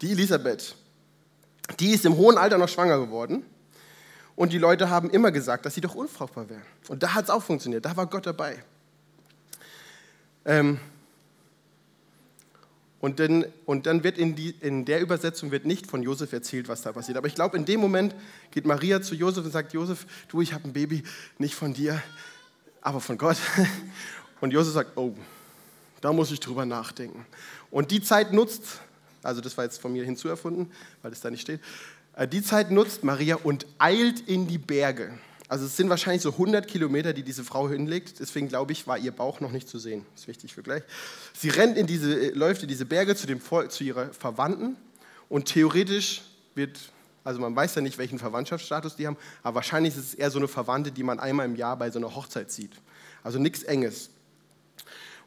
die 0.00 0.10
Elisabeth. 0.10 0.74
Die 1.80 1.90
ist 1.90 2.04
im 2.04 2.16
hohen 2.16 2.38
Alter 2.38 2.58
noch 2.58 2.68
schwanger 2.68 2.98
geworden. 2.98 3.44
Und 4.34 4.52
die 4.52 4.58
Leute 4.58 4.90
haben 4.90 5.10
immer 5.10 5.30
gesagt, 5.32 5.64
dass 5.64 5.74
sie 5.74 5.80
doch 5.80 5.94
unfruchtbar 5.94 6.48
wäre. 6.48 6.62
Und 6.88 7.02
da 7.02 7.14
hat 7.14 7.24
es 7.24 7.30
auch 7.30 7.42
funktioniert, 7.42 7.84
da 7.84 7.96
war 7.96 8.06
Gott 8.06 8.26
dabei. 8.26 8.62
Ähm, 10.44 10.78
und 13.00 13.20
dann, 13.20 13.44
und 13.66 13.86
dann 13.86 14.02
wird 14.04 14.16
in, 14.18 14.34
die, 14.36 14.54
in 14.60 14.84
der 14.84 15.00
Übersetzung 15.00 15.50
wird 15.50 15.66
nicht 15.66 15.86
von 15.86 16.02
Josef 16.02 16.32
erzählt, 16.32 16.68
was 16.68 16.82
da 16.82 16.92
passiert. 16.92 17.18
Aber 17.18 17.26
ich 17.26 17.34
glaube, 17.34 17.56
in 17.56 17.64
dem 17.64 17.80
Moment 17.80 18.14
geht 18.50 18.64
Maria 18.64 19.02
zu 19.02 19.14
Josef 19.14 19.44
und 19.44 19.50
sagt, 19.50 19.74
Josef, 19.74 20.06
du, 20.28 20.40
ich 20.40 20.52
habe 20.54 20.64
ein 20.64 20.72
Baby, 20.72 21.02
nicht 21.38 21.54
von 21.54 21.74
dir, 21.74 22.02
aber 22.80 23.00
von 23.00 23.18
Gott. 23.18 23.36
Und 24.40 24.52
Josef 24.52 24.74
sagt, 24.74 24.96
oh, 24.96 25.14
da 26.00 26.12
muss 26.12 26.30
ich 26.30 26.40
drüber 26.40 26.66
nachdenken. 26.66 27.24
Und 27.70 27.90
die 27.90 28.02
Zeit 28.02 28.32
nutzt, 28.32 28.80
also 29.22 29.40
das 29.40 29.56
war 29.56 29.64
jetzt 29.64 29.80
von 29.80 29.92
mir 29.92 30.04
hinzuerfunden, 30.04 30.70
weil 31.02 31.10
es 31.10 31.20
da 31.20 31.30
nicht 31.30 31.40
steht, 31.40 31.60
äh, 32.14 32.28
die 32.28 32.42
Zeit 32.42 32.70
nutzt 32.70 33.02
Maria 33.02 33.36
und 33.36 33.66
eilt 33.78 34.20
in 34.20 34.46
die 34.46 34.58
Berge. 34.58 35.18
Also 35.48 35.66
es 35.66 35.76
sind 35.76 35.88
wahrscheinlich 35.88 36.22
so 36.22 36.32
100 36.32 36.66
Kilometer, 36.66 37.12
die 37.12 37.22
diese 37.22 37.44
Frau 37.44 37.68
hinlegt. 37.68 38.18
Deswegen 38.18 38.48
glaube 38.48 38.72
ich, 38.72 38.86
war 38.86 38.98
ihr 38.98 39.12
Bauch 39.12 39.40
noch 39.40 39.52
nicht 39.52 39.68
zu 39.68 39.78
sehen. 39.78 40.04
Das 40.12 40.22
ist 40.22 40.28
wichtig 40.28 40.54
für 40.54 40.62
gleich. 40.62 40.82
Sie 41.36 41.50
rennt 41.50 41.76
in 41.78 41.86
diese, 41.86 42.12
äh, 42.12 42.30
läuft 42.30 42.62
in 42.62 42.68
diese 42.68 42.84
Berge 42.84 43.14
zu, 43.14 43.26
dem, 43.26 43.40
zu 43.68 43.84
ihrer 43.84 44.12
Verwandten 44.12 44.76
und 45.28 45.46
theoretisch 45.46 46.22
wird, 46.54 46.78
also 47.22 47.40
man 47.40 47.54
weiß 47.54 47.76
ja 47.76 47.82
nicht, 47.82 47.98
welchen 47.98 48.18
Verwandtschaftsstatus 48.18 48.96
die 48.96 49.06
haben, 49.06 49.16
aber 49.42 49.56
wahrscheinlich 49.56 49.96
ist 49.96 50.00
es 50.00 50.14
eher 50.14 50.30
so 50.30 50.38
eine 50.38 50.48
Verwandte, 50.48 50.90
die 50.90 51.02
man 51.02 51.20
einmal 51.20 51.46
im 51.46 51.56
Jahr 51.56 51.76
bei 51.76 51.90
so 51.90 51.98
einer 51.98 52.14
Hochzeit 52.14 52.50
sieht. 52.50 52.72
Also 53.22 53.38
nichts 53.38 53.62
Enges. 53.62 54.10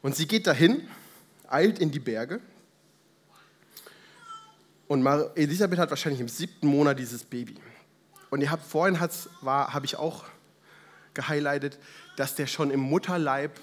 Und 0.02 0.16
sie 0.16 0.26
geht 0.26 0.46
dahin, 0.46 0.88
eilt 1.48 1.78
in 1.78 1.90
die 1.90 1.98
Berge. 1.98 2.40
Und 4.86 5.06
Elisabeth 5.36 5.78
hat 5.78 5.90
wahrscheinlich 5.90 6.20
im 6.20 6.28
siebten 6.28 6.66
Monat 6.66 6.98
dieses 6.98 7.22
Baby. 7.22 7.56
Und 8.30 8.40
ihr 8.40 8.50
habt 8.50 8.64
vorhin 8.64 9.00
habe 9.00 9.86
ich 9.86 9.96
auch 9.96 10.24
gehighlightet, 11.14 11.78
dass 12.16 12.36
der 12.36 12.46
schon 12.46 12.70
im 12.70 12.80
Mutterleib 12.80 13.58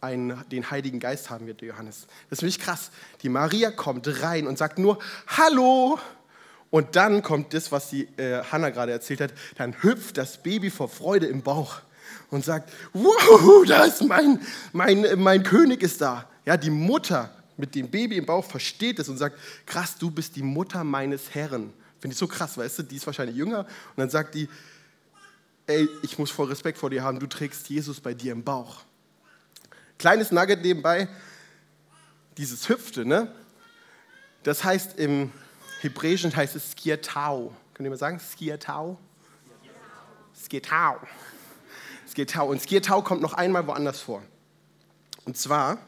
einen, 0.00 0.44
den 0.50 0.70
Heiligen 0.70 1.00
Geist 1.00 1.30
haben 1.30 1.46
wird, 1.46 1.62
Johannes. 1.62 2.06
Das 2.30 2.38
ist 2.38 2.42
wirklich 2.42 2.60
krass. 2.60 2.90
Die 3.22 3.28
Maria 3.28 3.70
kommt 3.70 4.22
rein 4.22 4.46
und 4.46 4.58
sagt 4.58 4.78
nur 4.78 4.98
Hallo. 5.26 5.98
Und 6.70 6.96
dann 6.96 7.22
kommt 7.22 7.54
das, 7.54 7.72
was 7.72 7.90
die 7.90 8.04
äh, 8.18 8.42
Hannah 8.44 8.70
gerade 8.70 8.92
erzählt 8.92 9.20
hat. 9.20 9.32
Dann 9.56 9.74
hüpft 9.82 10.18
das 10.18 10.42
Baby 10.42 10.70
vor 10.70 10.88
Freude 10.88 11.26
im 11.26 11.42
Bauch 11.42 11.80
und 12.30 12.44
sagt: 12.44 12.70
Wow, 12.92 13.64
da 13.66 13.84
ist 13.84 14.02
mein, 14.02 14.40
mein, 14.72 15.06
mein 15.16 15.42
König 15.42 15.82
ist 15.82 16.00
da. 16.00 16.28
Ja, 16.44 16.56
die 16.56 16.70
Mutter 16.70 17.30
mit 17.56 17.74
dem 17.74 17.90
Baby 17.90 18.18
im 18.18 18.26
Bauch 18.26 18.44
versteht 18.44 18.98
es 18.98 19.08
und 19.08 19.16
sagt: 19.16 19.38
Krass, 19.64 19.96
du 19.96 20.10
bist 20.10 20.36
die 20.36 20.42
Mutter 20.42 20.84
meines 20.84 21.34
Herrn. 21.34 21.72
Finde 22.00 22.12
ich 22.12 22.18
so 22.18 22.26
krass, 22.26 22.56
weißt 22.56 22.80
du? 22.80 22.82
Die 22.84 22.96
ist 22.96 23.06
wahrscheinlich 23.06 23.36
jünger. 23.36 23.60
Und 23.60 23.98
dann 23.98 24.10
sagt 24.10 24.34
die, 24.34 24.48
ey, 25.66 25.88
ich 26.02 26.18
muss 26.18 26.30
voll 26.30 26.48
Respekt 26.48 26.78
vor 26.78 26.90
dir 26.90 27.02
haben, 27.02 27.18
du 27.18 27.26
trägst 27.26 27.68
Jesus 27.68 28.00
bei 28.00 28.14
dir 28.14 28.32
im 28.32 28.44
Bauch. 28.44 28.82
Kleines 29.98 30.30
Nugget 30.30 30.62
nebenbei, 30.62 31.08
dieses 32.36 32.68
Hüpfte, 32.68 33.04
ne? 33.04 33.32
Das 34.44 34.62
heißt 34.62 34.98
im 34.98 35.32
Hebräischen 35.80 36.34
heißt 36.34 36.54
es 36.56 36.72
Skiatau. 36.72 37.54
Könnt 37.74 37.86
ihr 37.86 37.90
mal 37.90 37.96
sagen? 37.96 38.20
Skiatau? 38.20 38.98
Skiatau. 40.34 41.00
Skiatau. 42.08 42.48
Und 42.48 42.62
Skiatau 42.62 43.02
kommt 43.02 43.20
noch 43.20 43.34
einmal 43.34 43.66
woanders 43.66 44.00
vor. 44.00 44.22
Und 45.24 45.36
zwar 45.36 45.78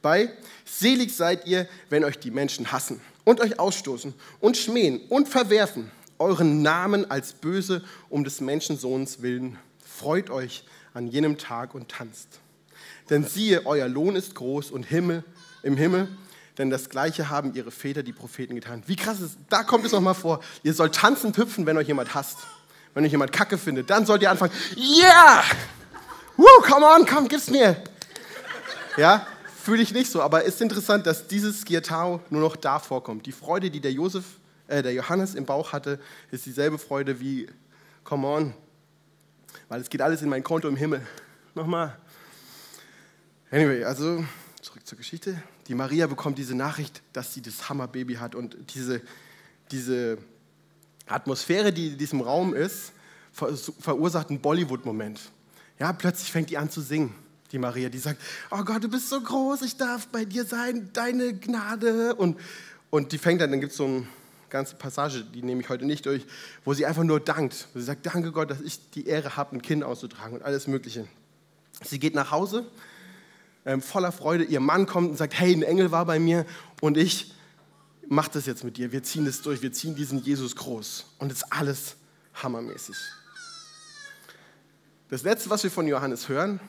bei 0.00 0.32
Selig 0.64 1.14
seid 1.14 1.46
ihr, 1.46 1.68
wenn 1.90 2.04
euch 2.04 2.18
die 2.18 2.30
Menschen 2.30 2.72
hassen 2.72 3.00
und 3.24 3.40
euch 3.40 3.58
ausstoßen 3.58 4.14
und 4.40 4.56
schmähen 4.56 5.00
und 5.08 5.28
verwerfen 5.28 5.90
euren 6.22 6.62
Namen 6.62 7.10
als 7.10 7.32
böse 7.32 7.82
um 8.08 8.24
des 8.24 8.40
Menschensohns 8.40 9.22
willen. 9.22 9.58
Freut 9.84 10.30
euch 10.30 10.64
an 10.94 11.08
jenem 11.08 11.36
Tag 11.36 11.74
und 11.74 11.88
tanzt. 11.88 12.40
Denn 13.10 13.24
siehe, 13.24 13.66
euer 13.66 13.88
Lohn 13.88 14.14
ist 14.14 14.34
groß 14.34 14.70
und 14.70 14.84
Himmel, 14.84 15.24
im 15.62 15.76
Himmel, 15.76 16.08
denn 16.58 16.70
das 16.70 16.88
Gleiche 16.88 17.28
haben 17.28 17.54
ihre 17.54 17.70
Väter, 17.70 18.02
die 18.02 18.12
Propheten, 18.12 18.54
getan. 18.54 18.82
Wie 18.86 18.96
krass 18.96 19.20
ist, 19.20 19.36
da 19.48 19.64
kommt 19.64 19.84
es 19.84 19.92
nochmal 19.92 20.14
vor. 20.14 20.40
Ihr 20.62 20.74
sollt 20.74 20.94
tanzen, 20.94 21.36
hüpfen, 21.36 21.66
wenn 21.66 21.76
euch 21.76 21.88
jemand 21.88 22.14
hasst. 22.14 22.38
Wenn 22.94 23.04
euch 23.04 23.10
jemand 23.10 23.32
Kacke 23.32 23.58
findet, 23.58 23.90
dann 23.90 24.06
sollt 24.06 24.22
ihr 24.22 24.30
anfangen, 24.30 24.52
yeah! 24.76 25.42
Woo, 26.36 26.46
come 26.62 26.86
on, 26.86 27.06
komm, 27.06 27.26
gib's 27.26 27.50
mir. 27.50 27.82
Ja, 28.96 29.26
fühle 29.62 29.82
ich 29.82 29.92
nicht 29.92 30.10
so, 30.10 30.20
aber 30.20 30.44
es 30.44 30.54
ist 30.54 30.60
interessant, 30.60 31.06
dass 31.06 31.28
dieses 31.28 31.64
Giatao 31.64 32.20
nur 32.30 32.40
noch 32.40 32.56
da 32.56 32.78
vorkommt. 32.78 33.26
Die 33.26 33.32
Freude, 33.32 33.70
die 33.70 33.80
der, 33.80 33.92
Josef, 33.92 34.24
äh, 34.66 34.82
der 34.82 34.92
Johannes 34.92 35.34
im 35.34 35.46
Bauch 35.46 35.72
hatte, 35.72 36.00
ist 36.30 36.44
dieselbe 36.46 36.78
Freude 36.78 37.20
wie, 37.20 37.48
come 38.02 38.26
on, 38.26 38.54
weil 39.68 39.80
es 39.80 39.88
geht 39.88 40.02
alles 40.02 40.20
in 40.20 40.28
mein 40.28 40.42
Konto 40.42 40.68
im 40.68 40.76
Himmel. 40.76 41.06
Nochmal. 41.54 41.96
Anyway, 43.50 43.84
also 43.84 44.24
zurück 44.60 44.84
zur 44.86 44.98
Geschichte. 44.98 45.40
Die 45.68 45.74
Maria 45.74 46.06
bekommt 46.06 46.38
diese 46.38 46.56
Nachricht, 46.56 47.02
dass 47.12 47.32
sie 47.32 47.42
das 47.42 47.68
Hammerbaby 47.68 48.14
hat 48.14 48.34
und 48.34 48.56
diese, 48.74 49.00
diese 49.70 50.18
Atmosphäre, 51.06 51.72
die 51.72 51.88
in 51.88 51.98
diesem 51.98 52.20
Raum 52.20 52.54
ist, 52.54 52.92
verursacht 53.32 54.30
einen 54.30 54.40
Bollywood-Moment. 54.40 55.20
Ja, 55.78 55.92
plötzlich 55.92 56.32
fängt 56.32 56.50
die 56.50 56.58
an 56.58 56.68
zu 56.68 56.80
singen, 56.80 57.14
die 57.52 57.58
Maria. 57.58 57.88
Die 57.88 57.98
sagt, 57.98 58.20
oh 58.50 58.62
Gott, 58.64 58.82
du 58.82 58.88
bist 58.88 59.08
so 59.08 59.20
groß, 59.20 59.62
ich 59.62 59.76
darf 59.76 60.08
bei 60.08 60.24
dir 60.24 60.44
sein, 60.44 60.90
deine 60.92 61.34
Gnade. 61.34 62.14
Und, 62.14 62.38
und 62.90 63.12
die 63.12 63.18
fängt 63.18 63.40
dann, 63.40 63.50
dann 63.50 63.60
gibt 63.60 63.72
es 63.72 63.78
so 63.78 63.84
eine 63.84 64.06
ganze 64.50 64.74
Passage, 64.76 65.24
die 65.24 65.42
nehme 65.42 65.60
ich 65.60 65.68
heute 65.68 65.84
nicht 65.84 66.06
durch, 66.06 66.26
wo 66.64 66.74
sie 66.74 66.86
einfach 66.86 67.04
nur 67.04 67.20
dankt. 67.20 67.68
Sie 67.74 67.82
sagt, 67.82 68.06
danke 68.06 68.32
Gott, 68.32 68.50
dass 68.50 68.60
ich 68.60 68.90
die 68.90 69.06
Ehre 69.06 69.36
habe, 69.36 69.56
ein 69.56 69.62
Kind 69.62 69.84
auszutragen 69.84 70.34
und 70.34 70.42
alles 70.42 70.66
Mögliche. 70.66 71.06
Sie 71.84 71.98
geht 71.98 72.14
nach 72.14 72.30
Hause, 72.30 72.66
ähm, 73.64 73.80
voller 73.80 74.12
Freude. 74.12 74.44
Ihr 74.44 74.60
Mann 74.60 74.86
kommt 74.86 75.10
und 75.10 75.16
sagt, 75.16 75.38
hey, 75.38 75.52
ein 75.52 75.62
Engel 75.62 75.90
war 75.90 76.04
bei 76.04 76.18
mir 76.18 76.44
und 76.80 76.96
ich 76.96 77.34
mache 78.08 78.30
das 78.32 78.46
jetzt 78.46 78.62
mit 78.64 78.76
dir. 78.76 78.92
Wir 78.92 79.02
ziehen 79.02 79.24
das 79.24 79.42
durch, 79.42 79.62
wir 79.62 79.72
ziehen 79.72 79.94
diesen 79.94 80.22
Jesus 80.22 80.54
groß. 80.56 81.06
Und 81.18 81.32
es 81.32 81.38
ist 81.38 81.52
alles 81.52 81.96
hammermäßig. 82.42 82.96
Das 85.08 85.22
Letzte, 85.22 85.50
was 85.50 85.62
wir 85.62 85.70
von 85.70 85.86
Johannes 85.86 86.28
hören, 86.28 86.60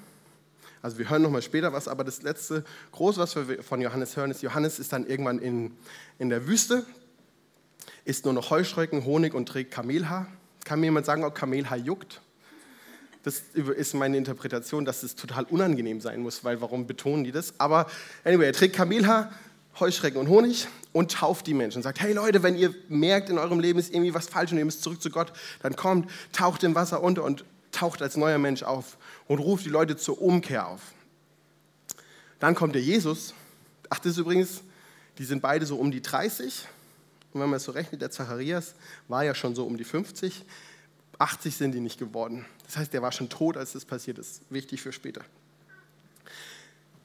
also 0.84 0.98
wir 0.98 1.10
hören 1.10 1.22
nochmal 1.22 1.42
später 1.42 1.72
was, 1.72 1.88
aber 1.88 2.04
das 2.04 2.22
letzte 2.24 2.66
Große, 2.92 3.18
was 3.18 3.36
wir 3.38 3.64
von 3.64 3.80
Johannes 3.80 4.18
hören, 4.18 4.30
ist, 4.30 4.44
Johannes 4.44 4.80
ist 4.80 4.92
dann 4.92 5.08
irgendwann 5.08 5.40
in, 5.40 5.72
in 6.20 6.28
der 6.28 6.46
Wüste, 6.46 6.86
isst 8.04 8.26
nur 8.26 8.34
noch 8.34 8.50
Heuschrecken, 8.50 9.06
Honig 9.06 9.34
und 9.34 9.48
trägt 9.48 9.72
Kamelhaar. 9.72 10.28
Kann 10.66 10.82
mir 10.82 10.88
jemand 10.88 11.06
sagen, 11.06 11.24
ob 11.24 11.36
Kamelhaar 11.36 11.78
juckt? 11.78 12.22
Das 13.24 13.44
ist 13.54 13.94
meine 13.94 14.18
Interpretation, 14.18 14.84
dass 14.84 15.04
es 15.04 15.16
total 15.16 15.46
unangenehm 15.46 16.02
sein 16.02 16.20
muss, 16.20 16.44
weil 16.44 16.60
warum 16.60 16.86
betonen 16.86 17.24
die 17.24 17.32
das? 17.32 17.54
Aber 17.60 17.88
anyway, 18.26 18.48
er 18.48 18.54
trägt 18.54 18.76
Kamelhaar, 18.76 19.32
Heuschrecken 19.80 20.20
und 20.20 20.28
Honig 20.28 20.68
und 20.92 21.14
tauft 21.14 21.48
die 21.48 21.54
Menschen. 21.54 21.82
Sagt, 21.82 22.02
hey 22.02 22.12
Leute, 22.12 22.44
wenn 22.44 22.58
ihr 22.58 22.76
merkt, 22.90 23.30
in 23.30 23.38
eurem 23.38 23.62
Leben 23.62 23.80
ist 23.80 23.94
irgendwie 23.94 24.14
was 24.14 24.28
falsch 24.28 24.52
und 24.52 24.58
ihr 24.58 24.66
müsst 24.66 24.84
zurück 24.84 25.02
zu 25.02 25.10
Gott, 25.10 25.32
dann 25.62 25.78
kommt, 25.78 26.12
taucht 26.34 26.62
im 26.66 26.76
Wasser 26.76 27.02
unter 27.02 27.24
und 27.24 27.46
taucht 27.74 28.02
als 28.02 28.16
neuer 28.16 28.38
Mensch 28.38 28.64
auf 28.64 28.98
und 29.28 29.40
ruft 29.40 29.66
die 29.66 29.70
Leute 29.70 29.98
zur 29.98 30.22
Umkehr 30.22 30.68
auf. 30.68 30.82
Dann 32.40 32.56
kommt 32.56 32.76
der 32.76 32.82
Jesus. 32.82 33.34
Ach, 33.90 34.00
das 34.00 34.14
ist 34.14 34.18
übrigens, 34.18 34.62
die 35.18 35.26
sind 35.26 35.42
beide 35.42 35.66
so 35.66 35.78
um 35.78 35.92
die 35.92 36.02
30. 36.02 36.66
Und 37.34 37.42
wenn 37.42 37.50
man 37.50 37.58
es 37.58 37.64
so 37.64 37.72
rechnet, 37.72 38.02
der 38.02 38.12
Zacharias 38.12 38.76
war 39.08 39.24
ja 39.24 39.36
schon 39.36 39.56
so 39.56 39.66
um 39.66 39.78
die 39.78 39.84
50. 39.84 40.46
80 41.20 41.56
sind 41.56 41.72
die 41.74 41.80
nicht 41.80 42.00
geworden. 42.00 42.46
Das 42.66 42.78
heißt, 42.78 42.94
der 42.94 43.02
war 43.02 43.12
schon 43.12 43.30
tot, 43.30 43.58
als 43.58 43.74
das 43.74 43.86
passiert 43.86 44.18
ist. 44.18 44.42
Wichtig 44.50 44.82
für 44.82 44.92
später. 44.92 45.22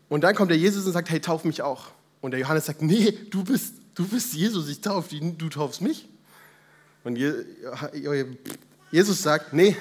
Und 0.08 0.22
dann 0.22 0.34
kommt 0.34 0.50
der 0.50 0.58
Jesus 0.58 0.86
und 0.86 0.92
sagt, 0.92 1.10
hey, 1.10 1.20
tauf 1.20 1.44
mich 1.44 1.62
auch. 1.62 1.88
Und 2.20 2.32
der 2.32 2.40
Johannes 2.40 2.66
sagt, 2.66 2.82
nee, 2.82 3.12
du 3.30 3.44
bist, 3.44 3.74
du 3.94 4.06
bist 4.08 4.34
Jesus, 4.34 4.68
ich 4.68 4.80
tauf 4.80 5.08
dich, 5.08 5.20
du 5.36 5.48
taufst 5.48 5.80
mich. 5.80 6.08
Und 7.04 7.16
Jesus 8.90 9.22
sagt, 9.22 9.52
nee, 9.52 9.76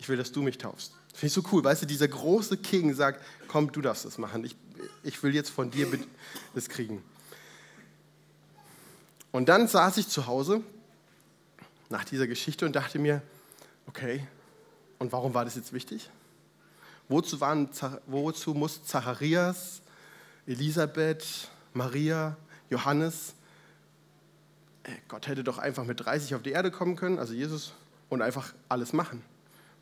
ich 0.00 0.08
will, 0.08 0.16
dass 0.16 0.32
du 0.32 0.40
mich 0.40 0.56
taufst. 0.56 0.92
Finde 1.12 1.26
ich 1.26 1.32
so 1.34 1.44
cool, 1.52 1.62
weißt 1.62 1.82
du, 1.82 1.86
dieser 1.86 2.08
große 2.08 2.56
King 2.56 2.94
sagt, 2.94 3.22
komm, 3.48 3.70
du 3.70 3.82
darfst 3.82 4.06
das 4.06 4.16
machen, 4.16 4.44
ich, 4.44 4.56
ich 5.02 5.22
will 5.22 5.34
jetzt 5.34 5.50
von 5.50 5.70
dir 5.70 5.86
das 6.54 6.70
kriegen. 6.70 7.04
Und 9.30 9.50
dann 9.50 9.68
saß 9.68 9.98
ich 9.98 10.08
zu 10.08 10.26
Hause 10.26 10.62
nach 11.90 12.04
dieser 12.04 12.26
Geschichte 12.26 12.64
und 12.64 12.74
dachte 12.74 12.98
mir, 12.98 13.20
okay, 13.86 14.26
und 14.98 15.12
warum 15.12 15.34
war 15.34 15.44
das 15.44 15.54
jetzt 15.54 15.74
wichtig? 15.74 16.08
Wozu, 17.08 17.40
waren, 17.40 17.68
wozu 18.06 18.54
muss 18.54 18.82
Zacharias, 18.84 19.82
Elisabeth, 20.46 21.48
Maria, 21.74 22.38
Johannes, 22.70 23.34
äh, 24.84 24.92
Gott 25.08 25.26
hätte 25.26 25.44
doch 25.44 25.58
einfach 25.58 25.84
mit 25.84 26.00
30 26.04 26.34
auf 26.34 26.42
die 26.42 26.52
Erde 26.52 26.70
kommen 26.70 26.96
können, 26.96 27.18
also 27.18 27.34
Jesus, 27.34 27.74
und 28.08 28.22
einfach 28.22 28.54
alles 28.68 28.94
machen. 28.94 29.22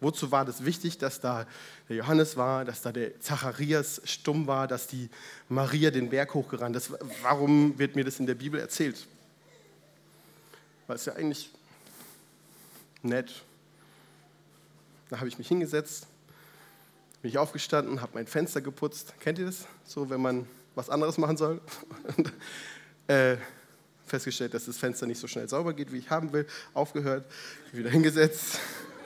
Wozu 0.00 0.30
war 0.30 0.44
das 0.44 0.64
wichtig, 0.64 0.98
dass 0.98 1.20
da 1.20 1.46
der 1.88 1.96
Johannes 1.96 2.36
war, 2.36 2.64
dass 2.64 2.82
da 2.82 2.92
der 2.92 3.20
Zacharias 3.20 4.00
stumm 4.04 4.46
war, 4.46 4.68
dass 4.68 4.86
die 4.86 5.10
Maria 5.48 5.90
den 5.90 6.10
Berg 6.10 6.34
hochgerannt 6.34 6.76
ist? 6.76 6.92
Warum 7.22 7.76
wird 7.78 7.96
mir 7.96 8.04
das 8.04 8.20
in 8.20 8.26
der 8.26 8.36
Bibel 8.36 8.60
erzählt? 8.60 9.06
Weil 10.86 10.96
es 10.96 11.04
ja 11.04 11.14
eigentlich 11.14 11.50
nett. 13.02 13.42
Da 15.08 15.18
habe 15.18 15.28
ich 15.28 15.38
mich 15.38 15.48
hingesetzt, 15.48 16.06
bin 17.22 17.30
ich 17.30 17.38
aufgestanden, 17.38 18.00
habe 18.00 18.12
mein 18.14 18.26
Fenster 18.26 18.60
geputzt. 18.60 19.14
Kennt 19.18 19.38
ihr 19.38 19.46
das? 19.46 19.66
So, 19.84 20.10
wenn 20.10 20.20
man 20.20 20.46
was 20.76 20.90
anderes 20.90 21.18
machen 21.18 21.36
soll. 21.36 21.60
Und, 22.16 22.32
äh, 23.08 23.36
festgestellt, 24.06 24.54
dass 24.54 24.66
das 24.66 24.78
Fenster 24.78 25.06
nicht 25.06 25.18
so 25.18 25.26
schnell 25.26 25.48
sauber 25.48 25.74
geht, 25.74 25.92
wie 25.92 25.98
ich 25.98 26.08
haben 26.08 26.32
will. 26.32 26.46
Aufgehört, 26.72 27.24
wieder 27.72 27.90
hingesetzt 27.90 28.60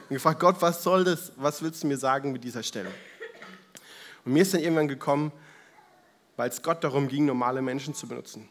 und 0.09 0.14
gefragt, 0.14 0.40
Gott, 0.40 0.56
was 0.61 0.82
soll 0.82 1.04
das? 1.04 1.32
Was 1.37 1.62
willst 1.62 1.82
du 1.82 1.87
mir 1.87 1.97
sagen 1.97 2.32
mit 2.32 2.44
dieser 2.44 2.62
Stelle? 2.62 2.90
Und 4.25 4.32
mir 4.32 4.42
ist 4.42 4.54
dann 4.54 4.61
irgendwann 4.61 4.88
gekommen, 4.88 5.32
weil 6.37 6.49
es 6.49 6.62
Gott 6.62 6.82
darum 6.85 7.09
ging, 7.09 7.26
normale 7.26 7.62
Menschen 7.62 7.94
zu 7.94 8.06
benutzen. 8.06 8.49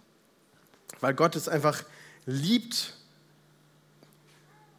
Weil 1.00 1.14
Gott 1.14 1.36
es 1.36 1.48
einfach 1.48 1.84
liebt, 2.26 2.96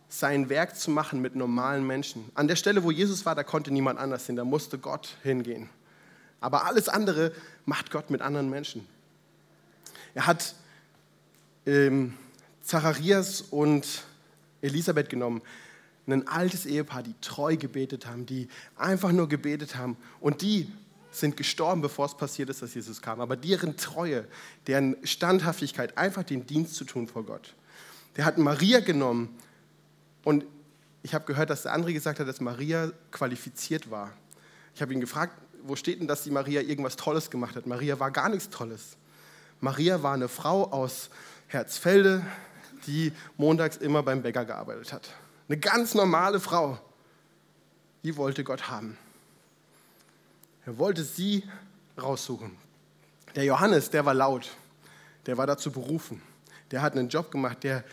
sein 0.09 0.51
Werk 0.51 0.77
zu 0.77 0.91
machen 0.91 1.23
mit 1.23 1.35
normalen 1.35 1.87
Menschen. 1.87 2.31
An 2.35 2.47
der 2.47 2.57
Stelle, 2.57 2.85
wo 2.85 2.91
Jesus 2.91 3.25
war, 3.25 3.35
da 3.35 3.43
konnte 3.43 3.71
niemand 3.71 3.99
anders 3.99 4.27
hin, 4.27 4.37
da 4.37 4.45
musste 4.45 4.79
Gott 4.79 5.17
hingehen. 5.23 5.71
Aber 6.41 6.67
alles 6.67 6.89
andere 6.89 7.33
macht 7.65 7.91
Gott 7.91 8.11
mit 8.11 8.21
anderen 8.21 8.51
Menschen. 8.51 8.87
Er 10.15 10.27
hat 10.27 10.55
ähm, 11.65 12.15
Zacharias 12.63 13.41
und 13.41 14.05
Elisabeth 14.61 15.09
genommen, 15.09 15.41
ein 16.07 16.27
altes 16.27 16.67
Ehepaar, 16.67 17.03
die 17.03 17.15
treu 17.21 17.57
gebetet 17.57 18.07
haben, 18.07 18.27
die 18.27 18.49
einfach 18.77 19.13
nur 19.13 19.29
gebetet 19.29 19.77
haben. 19.77 19.97
Und 20.21 20.43
die 20.43 20.71
sind 21.11 21.37
gestorben, 21.37 21.83
bevor 21.83 22.07
es 22.07 22.17
passiert 22.17 22.49
ist, 22.49 22.63
dass 22.63 22.75
Jesus 22.75 23.03
kam. 23.03 23.21
Aber 23.21 23.37
deren 23.37 23.77
Treue, 23.77 24.27
deren 24.67 24.97
Standhaftigkeit, 25.05 25.97
einfach 25.99 26.23
den 26.23 26.47
Dienst 26.47 26.75
zu 26.75 26.85
tun 26.85 27.07
vor 27.07 27.25
Gott. 27.25 27.55
Der 28.17 28.25
hat 28.25 28.39
Maria 28.39 28.81
genommen, 28.81 29.39
und 30.25 30.45
ich 31.03 31.15
habe 31.15 31.25
gehört, 31.25 31.51
dass 31.51 31.63
der 31.63 31.73
andere 31.73 31.93
gesagt 31.93 32.21
hat, 32.21 32.29
dass 32.29 32.41
Maria 32.41 32.93
qualifiziert 33.11 33.91
war. 33.91 34.13
Ich 34.75 34.83
habe 34.83 34.93
ihn 34.93 35.01
gefragt, 35.01 35.37
wo 35.65 35.77
steht 35.77 36.01
denn, 36.01 36.09
dass 36.09 36.23
die 36.23 36.31
Maria 36.31 36.61
irgendwas 36.61 36.97
Tolles 36.97 37.31
gemacht 37.31 37.57
hat? 37.57 37.67
Maria 37.67 37.99
war 37.99 38.11
gar 38.11 38.29
nichts 38.29 38.49
Tolles. 38.51 38.97
Maria 39.61 40.03
war 40.03 40.15
eine 40.15 40.29
Frau 40.29 40.71
aus 40.71 41.11
Herzfelde, 41.49 42.25
die 42.87 43.13
montags 43.37 43.77
immer 43.77 44.03
beim 44.03 44.23
Bäcker 44.23 44.45
gearbeitet 44.45 44.93
hat. 44.93 45.13
Eine 45.49 45.59
ganz 45.59 45.95
normale 45.95 46.41
Frau. 46.41 46.79
Die 48.05 48.17
wollte 48.17 48.45
Gott 48.45 48.69
haben. 48.69 48.99
Er 50.67 50.79
wollte 50.79 51.05
sie 51.05 51.49
raussuchen. 52.01 52.57
Der 53.35 53.45
Johannes, 53.45 53.91
der 53.91 54.05
war 54.05 54.15
laut. 54.15 54.51
Der 55.27 55.37
war 55.39 55.47
dazu 55.47 55.71
berufen. 55.71 56.23
Der 56.71 56.83
hat 56.83 56.95
einen 56.95 57.09
Job 57.09 57.31
gemacht. 57.31 57.63
Der, 57.63 57.85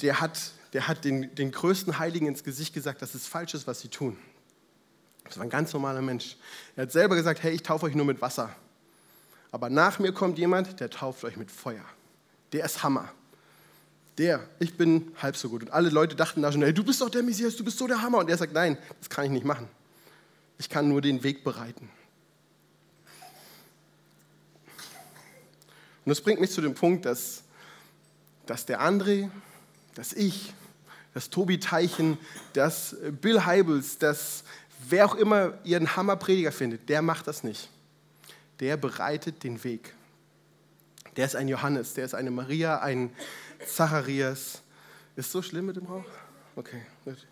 der 0.00 0.20
hat 0.20 0.52
der 0.74 0.88
hat 0.88 1.04
den, 1.04 1.32
den 1.36 1.52
größten 1.52 2.00
Heiligen 2.00 2.26
ins 2.26 2.42
Gesicht 2.42 2.74
gesagt, 2.74 3.00
dass 3.00 3.14
es 3.14 3.28
falsch 3.28 3.54
ist, 3.54 3.66
was 3.68 3.80
sie 3.80 3.88
tun. 3.88 4.18
Das 5.22 5.38
war 5.38 5.44
ein 5.44 5.50
ganz 5.50 5.72
normaler 5.72 6.02
Mensch. 6.02 6.36
Er 6.74 6.82
hat 6.82 6.92
selber 6.92 7.14
gesagt, 7.14 7.42
hey, 7.42 7.54
ich 7.54 7.62
taufe 7.62 7.86
euch 7.86 7.94
nur 7.94 8.04
mit 8.04 8.20
Wasser. 8.20 8.54
Aber 9.52 9.70
nach 9.70 10.00
mir 10.00 10.12
kommt 10.12 10.36
jemand, 10.36 10.80
der 10.80 10.90
tauft 10.90 11.22
euch 11.24 11.36
mit 11.36 11.50
Feuer. 11.50 11.84
Der 12.52 12.64
ist 12.64 12.82
Hammer. 12.82 13.12
Der, 14.18 14.48
ich 14.60 14.76
bin 14.76 15.12
halb 15.20 15.36
so 15.36 15.48
gut. 15.48 15.62
Und 15.62 15.70
alle 15.70 15.90
Leute 15.90 16.14
dachten 16.14 16.42
da 16.42 16.52
schon, 16.52 16.62
hey, 16.62 16.72
du 16.72 16.84
bist 16.84 17.00
doch 17.00 17.10
der 17.10 17.22
Messias, 17.22 17.56
du 17.56 17.64
bist 17.64 17.78
so 17.78 17.86
der 17.86 18.00
Hammer. 18.00 18.18
Und 18.18 18.30
er 18.30 18.36
sagt, 18.36 18.52
nein, 18.52 18.78
das 19.00 19.10
kann 19.10 19.24
ich 19.24 19.30
nicht 19.30 19.44
machen. 19.44 19.68
Ich 20.58 20.68
kann 20.68 20.88
nur 20.88 21.00
den 21.00 21.22
Weg 21.24 21.42
bereiten. 21.42 21.90
Und 26.04 26.10
das 26.10 26.20
bringt 26.20 26.40
mich 26.40 26.50
zu 26.50 26.60
dem 26.60 26.74
Punkt, 26.74 27.06
dass, 27.06 27.42
dass 28.46 28.66
der 28.66 28.82
André, 28.82 29.30
dass 29.94 30.12
ich, 30.12 30.52
das 31.14 31.30
Tobi 31.30 31.58
Teichen, 31.58 32.18
das 32.52 32.96
Bill 33.20 33.44
Heibels, 33.44 33.98
das 33.98 34.44
wer 34.88 35.06
auch 35.06 35.14
immer 35.14 35.54
ihren 35.64 35.96
Hammerprediger 35.96 36.52
findet, 36.52 36.88
der 36.88 37.02
macht 37.02 37.26
das 37.26 37.42
nicht. 37.42 37.70
Der 38.60 38.76
bereitet 38.76 39.42
den 39.42 39.62
Weg. 39.64 39.94
Der 41.16 41.26
ist 41.26 41.36
ein 41.36 41.48
Johannes, 41.48 41.94
der 41.94 42.04
ist 42.04 42.14
eine 42.14 42.30
Maria, 42.30 42.80
ein 42.80 43.14
Zacharias. 43.66 44.62
Ist 45.16 45.30
so 45.30 45.42
schlimm 45.42 45.66
mit 45.66 45.76
dem 45.76 45.86
Rauch? 45.86 46.04
Okay, 46.56 46.82
gut. 47.04 47.26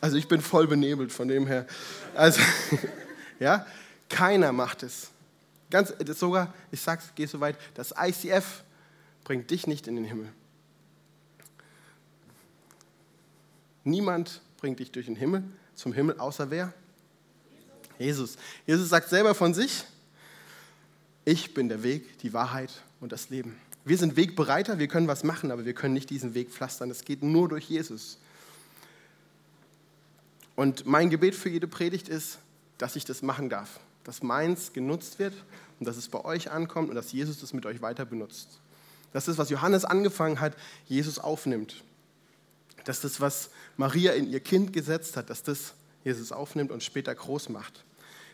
Also 0.00 0.16
ich 0.16 0.28
bin 0.28 0.40
voll 0.40 0.66
benebelt 0.66 1.12
von 1.12 1.28
dem 1.28 1.46
her. 1.46 1.66
Also, 2.14 2.40
ja, 3.40 3.66
keiner 4.08 4.52
macht 4.52 4.82
es. 4.82 5.10
Ganz, 5.70 5.92
sogar, 6.18 6.54
ich 6.70 6.80
sag's, 6.80 7.10
geh 7.14 7.26
so 7.26 7.40
weit, 7.40 7.56
das 7.74 7.94
ICF 7.98 8.62
bringt 9.24 9.50
dich 9.50 9.66
nicht 9.66 9.88
in 9.88 9.96
den 9.96 10.04
Himmel. 10.04 10.30
Niemand 13.82 14.40
bringt 14.58 14.78
dich 14.78 14.92
durch 14.92 15.06
den 15.06 15.16
Himmel, 15.16 15.44
zum 15.74 15.92
Himmel, 15.92 16.18
außer 16.18 16.50
wer? 16.50 16.72
Jesus. 17.98 18.36
Jesus 18.66 18.88
sagt 18.88 19.08
selber 19.08 19.34
von 19.34 19.52
sich, 19.54 19.84
ich 21.24 21.54
bin 21.54 21.68
der 21.68 21.82
Weg, 21.82 22.18
die 22.18 22.32
Wahrheit 22.32 22.70
und 23.00 23.12
das 23.12 23.30
Leben. 23.30 23.56
Wir 23.84 23.98
sind 23.98 24.16
Wegbereiter, 24.16 24.78
wir 24.78 24.88
können 24.88 25.08
was 25.08 25.24
machen, 25.24 25.50
aber 25.50 25.64
wir 25.64 25.74
können 25.74 25.94
nicht 25.94 26.10
diesen 26.10 26.34
Weg 26.34 26.50
pflastern. 26.50 26.90
Es 26.90 27.04
geht 27.04 27.22
nur 27.22 27.48
durch 27.48 27.64
Jesus. 27.64 28.18
Und 30.56 30.86
mein 30.86 31.10
Gebet 31.10 31.34
für 31.34 31.48
jede 31.48 31.68
Predigt 31.68 32.08
ist, 32.08 32.38
dass 32.78 32.96
ich 32.96 33.04
das 33.04 33.22
machen 33.22 33.50
darf, 33.50 33.80
dass 34.04 34.22
meins 34.22 34.72
genutzt 34.72 35.18
wird 35.18 35.34
und 35.78 35.86
dass 35.86 35.96
es 35.96 36.08
bei 36.08 36.24
euch 36.24 36.50
ankommt 36.50 36.88
und 36.88 36.94
dass 36.94 37.12
Jesus 37.12 37.40
das 37.40 37.52
mit 37.52 37.66
euch 37.66 37.82
weiter 37.82 38.04
benutzt. 38.04 38.60
Dass 39.12 39.26
das, 39.26 39.38
was 39.38 39.50
Johannes 39.50 39.84
angefangen 39.84 40.40
hat, 40.40 40.56
Jesus 40.86 41.18
aufnimmt. 41.18 41.82
Dass 42.84 43.00
das, 43.00 43.20
was 43.20 43.50
Maria 43.76 44.12
in 44.12 44.28
ihr 44.28 44.40
Kind 44.40 44.72
gesetzt 44.72 45.16
hat, 45.16 45.30
dass 45.30 45.42
das 45.42 45.74
Jesus 46.04 46.32
aufnimmt 46.32 46.70
und 46.70 46.82
später 46.82 47.14
groß 47.14 47.48
macht. 47.48 47.84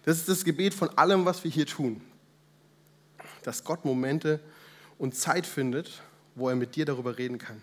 Das 0.04 0.16
ist 0.16 0.28
das 0.28 0.44
Gebet 0.44 0.74
von 0.74 0.88
allem, 0.96 1.24
was 1.24 1.44
wir 1.44 1.50
hier 1.50 1.66
tun. 1.66 2.00
Dass 3.42 3.64
Gott 3.64 3.84
Momente 3.84 4.40
und 4.98 5.14
Zeit 5.14 5.46
findet, 5.46 6.02
wo 6.34 6.48
er 6.48 6.56
mit 6.56 6.76
dir 6.76 6.84
darüber 6.84 7.18
reden 7.18 7.38
kann. 7.38 7.62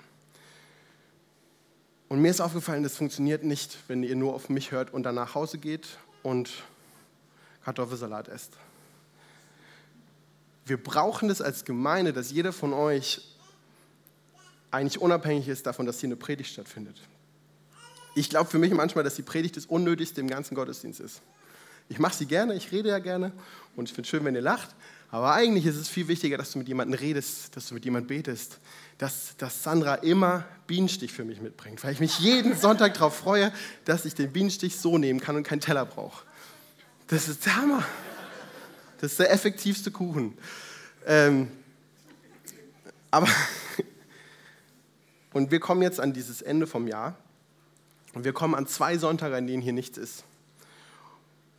Und 2.10 2.22
mir 2.22 2.30
ist 2.32 2.40
aufgefallen, 2.40 2.84
das 2.84 2.96
funktioniert 2.96 3.44
nicht, 3.44 3.78
wenn 3.88 4.02
ihr 4.02 4.16
nur 4.16 4.34
auf 4.34 4.50
mich 4.50 4.72
hört 4.72 4.94
und 4.94 5.04
dann 5.04 5.16
nach 5.16 5.36
Hause 5.36 5.58
geht 5.58 5.98
und 6.24 6.50
Kartoffelsalat 7.66 8.30
esst. 8.30 8.54
Wir 10.66 10.82
brauchen 10.82 11.28
das 11.28 11.42
als 11.42 11.66
Gemeinde, 11.66 12.14
dass 12.14 12.32
jeder 12.32 12.54
von 12.54 12.74
euch 12.74 13.22
eigentlich 14.72 15.02
unabhängig 15.02 15.48
ist 15.48 15.66
davon, 15.66 15.86
dass 15.86 16.00
hier 16.00 16.08
eine 16.08 16.16
Predigt 16.16 16.52
stattfindet. 16.52 16.98
Ich 18.16 18.30
glaube 18.30 18.50
für 18.50 18.58
mich 18.58 18.72
manchmal, 18.72 19.04
dass 19.04 19.16
die 19.16 19.22
Predigt 19.22 19.58
das 19.58 19.66
Unnötigste 19.66 20.22
im 20.22 20.28
ganzen 20.28 20.56
Gottesdienst 20.56 21.00
ist. 21.00 21.22
Ich 21.90 22.00
mache 22.00 22.16
sie 22.16 22.26
gerne, 22.26 22.56
ich 22.56 22.72
rede 22.72 22.90
ja 22.90 23.00
gerne 23.00 23.32
und 23.76 23.90
ich 23.90 23.96
finde 23.96 24.08
es 24.08 24.10
schön, 24.10 24.26
wenn 24.26 24.36
ihr 24.36 24.42
lacht, 24.42 24.76
aber 25.10 25.34
eigentlich 25.34 25.66
ist 25.66 25.78
es 25.78 25.88
viel 25.88 26.08
wichtiger, 26.08 26.38
dass 26.38 26.52
du 26.52 26.60
mit 26.60 26.68
jemandem 26.68 27.00
redest, 27.00 27.56
dass 27.56 27.68
du 27.68 27.74
mit 27.74 27.86
jemandem 27.86 28.08
betest, 28.08 28.60
dass, 28.98 29.38
dass 29.38 29.64
Sandra 29.64 29.96
immer 29.96 30.46
Bienenstich 30.66 31.14
für 31.14 31.24
mich 31.24 31.40
mitbringt, 31.40 31.84
weil 31.84 31.94
ich 31.94 32.00
mich 32.00 32.20
jeden 32.20 32.56
Sonntag 32.60 32.96
darauf 32.96 33.16
freue, 33.16 33.54
dass 33.86 34.06
ich 34.06 34.16
den 34.16 34.32
Bienenstich 34.32 34.78
so 34.78 34.98
nehmen 34.98 35.22
kann 35.22 35.36
und 35.36 35.44
keinen 35.44 35.62
Teller 35.62 35.86
brauche. 35.86 36.26
Das 37.08 37.30
ist 37.30 37.46
der 37.46 37.56
Hammer. 37.56 37.86
Das 39.00 39.12
ist 39.12 39.20
der 39.20 39.32
effektivste 39.32 39.92
Kuchen. 39.92 40.38
Ähm, 41.06 41.50
aber, 43.12 43.28
und 45.34 45.52
wir 45.52 45.62
kommen 45.62 45.82
jetzt 45.84 46.02
an 46.02 46.12
dieses 46.12 46.42
Ende 46.42 46.68
vom 46.68 46.88
Jahr 46.88 47.16
und 48.14 48.26
wir 48.26 48.34
kommen 48.34 48.56
an 48.56 48.68
zwei 48.68 48.98
Sonntage, 48.98 49.38
an 49.38 49.48
denen 49.48 49.62
hier 49.62 49.74
nichts 49.74 49.98
ist. 49.98 50.26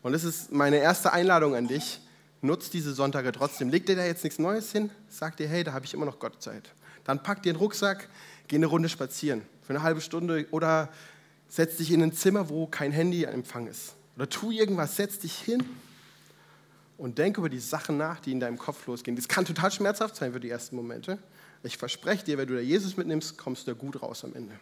Und 0.02 0.12
das 0.12 0.24
ist 0.24 0.52
meine 0.52 0.76
erste 0.76 1.12
Einladung 1.12 1.54
an 1.54 1.66
dich. 1.66 2.00
Nutzt 2.40 2.72
diese 2.74 2.94
Sonntage 2.94 3.32
trotzdem. 3.32 3.68
Leg 3.68 3.86
dir 3.86 3.96
da 3.96 4.04
jetzt 4.04 4.22
nichts 4.22 4.38
Neues 4.38 4.70
hin, 4.70 4.90
sag 5.08 5.36
dir, 5.36 5.48
hey, 5.48 5.64
da 5.64 5.72
habe 5.72 5.84
ich 5.84 5.94
immer 5.94 6.06
noch 6.06 6.18
Gottzeit. 6.18 6.72
Dann 7.04 7.22
pack 7.22 7.42
dir 7.42 7.52
den 7.52 7.58
Rucksack, 7.58 8.08
geh 8.46 8.56
eine 8.56 8.66
Runde 8.66 8.88
spazieren 8.88 9.42
für 9.62 9.74
eine 9.74 9.82
halbe 9.82 10.00
Stunde 10.00 10.46
oder 10.50 10.88
setz 11.48 11.76
dich 11.76 11.90
in 11.90 12.02
ein 12.02 12.12
Zimmer, 12.12 12.48
wo 12.48 12.66
kein 12.66 12.92
Handy 12.92 13.26
an 13.26 13.34
Empfang 13.34 13.66
ist. 13.66 13.94
Oder 14.16 14.28
tu 14.28 14.50
irgendwas, 14.50 14.96
setz 14.96 15.18
dich 15.18 15.34
hin 15.34 15.64
und 16.96 17.18
denk 17.18 17.38
über 17.38 17.48
die 17.48 17.60
Sachen 17.60 17.96
nach, 17.96 18.20
die 18.20 18.32
in 18.32 18.40
deinem 18.40 18.58
Kopf 18.58 18.86
losgehen. 18.86 19.16
Das 19.16 19.28
kann 19.28 19.44
total 19.44 19.70
schmerzhaft 19.70 20.16
sein 20.16 20.32
für 20.32 20.40
die 20.40 20.50
ersten 20.50 20.76
Momente. 20.76 21.18
Ich 21.62 21.76
verspreche 21.76 22.24
dir, 22.24 22.38
wenn 22.38 22.48
du 22.48 22.54
da 22.54 22.60
Jesus 22.60 22.96
mitnimmst, 22.96 23.36
kommst 23.36 23.66
du 23.66 23.72
da 23.72 23.78
gut 23.78 24.02
raus 24.02 24.24
am 24.24 24.34
Ende. 24.34 24.54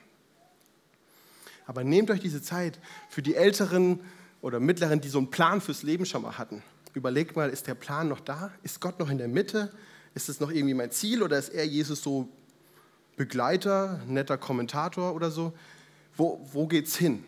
Aber 1.66 1.84
nehmt 1.84 2.10
euch 2.10 2.20
diese 2.20 2.42
Zeit 2.42 2.78
für 3.08 3.22
die 3.22 3.34
Älteren 3.34 4.00
oder 4.40 4.60
Mittleren, 4.60 5.00
die 5.00 5.08
so 5.08 5.18
einen 5.18 5.30
Plan 5.30 5.60
fürs 5.60 5.82
Leben 5.82 6.06
schon 6.06 6.22
mal 6.22 6.38
hatten. 6.38 6.62
Überlegt 6.96 7.36
mal, 7.36 7.50
ist 7.50 7.66
der 7.66 7.74
Plan 7.74 8.08
noch 8.08 8.20
da? 8.20 8.50
Ist 8.62 8.80
Gott 8.80 8.98
noch 8.98 9.10
in 9.10 9.18
der 9.18 9.28
Mitte? 9.28 9.70
Ist 10.14 10.30
es 10.30 10.40
noch 10.40 10.50
irgendwie 10.50 10.72
mein 10.72 10.90
Ziel 10.90 11.22
oder 11.22 11.38
ist 11.38 11.50
er 11.50 11.66
Jesus 11.66 12.02
so 12.02 12.26
Begleiter, 13.18 14.00
netter 14.06 14.38
Kommentator 14.38 15.14
oder 15.14 15.30
so? 15.30 15.52
Wo, 16.16 16.40
wo 16.54 16.66
geht's 16.66 16.96
hin? 16.96 17.22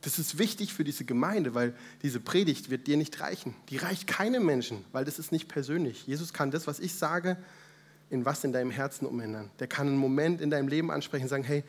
Das 0.00 0.18
ist 0.18 0.38
wichtig 0.38 0.74
für 0.74 0.82
diese 0.82 1.04
Gemeinde, 1.04 1.54
weil 1.54 1.72
diese 2.02 2.18
Predigt 2.18 2.68
wird 2.68 2.88
dir 2.88 2.96
nicht 2.96 3.20
reichen. 3.20 3.54
Die 3.68 3.76
reicht 3.76 4.08
keinem 4.08 4.44
Menschen, 4.44 4.84
weil 4.90 5.04
das 5.04 5.20
ist 5.20 5.30
nicht 5.30 5.46
persönlich. 5.46 6.04
Jesus 6.08 6.32
kann 6.32 6.50
das, 6.50 6.66
was 6.66 6.80
ich 6.80 6.96
sage, 6.96 7.36
in 8.10 8.24
was 8.24 8.42
in 8.42 8.52
deinem 8.52 8.72
Herzen 8.72 9.06
umändern. 9.06 9.52
Der 9.60 9.68
kann 9.68 9.86
einen 9.86 9.98
Moment 9.98 10.40
in 10.40 10.50
deinem 10.50 10.66
Leben 10.66 10.90
ansprechen 10.90 11.26
und 11.26 11.28
sagen, 11.28 11.44
hey, 11.44 11.62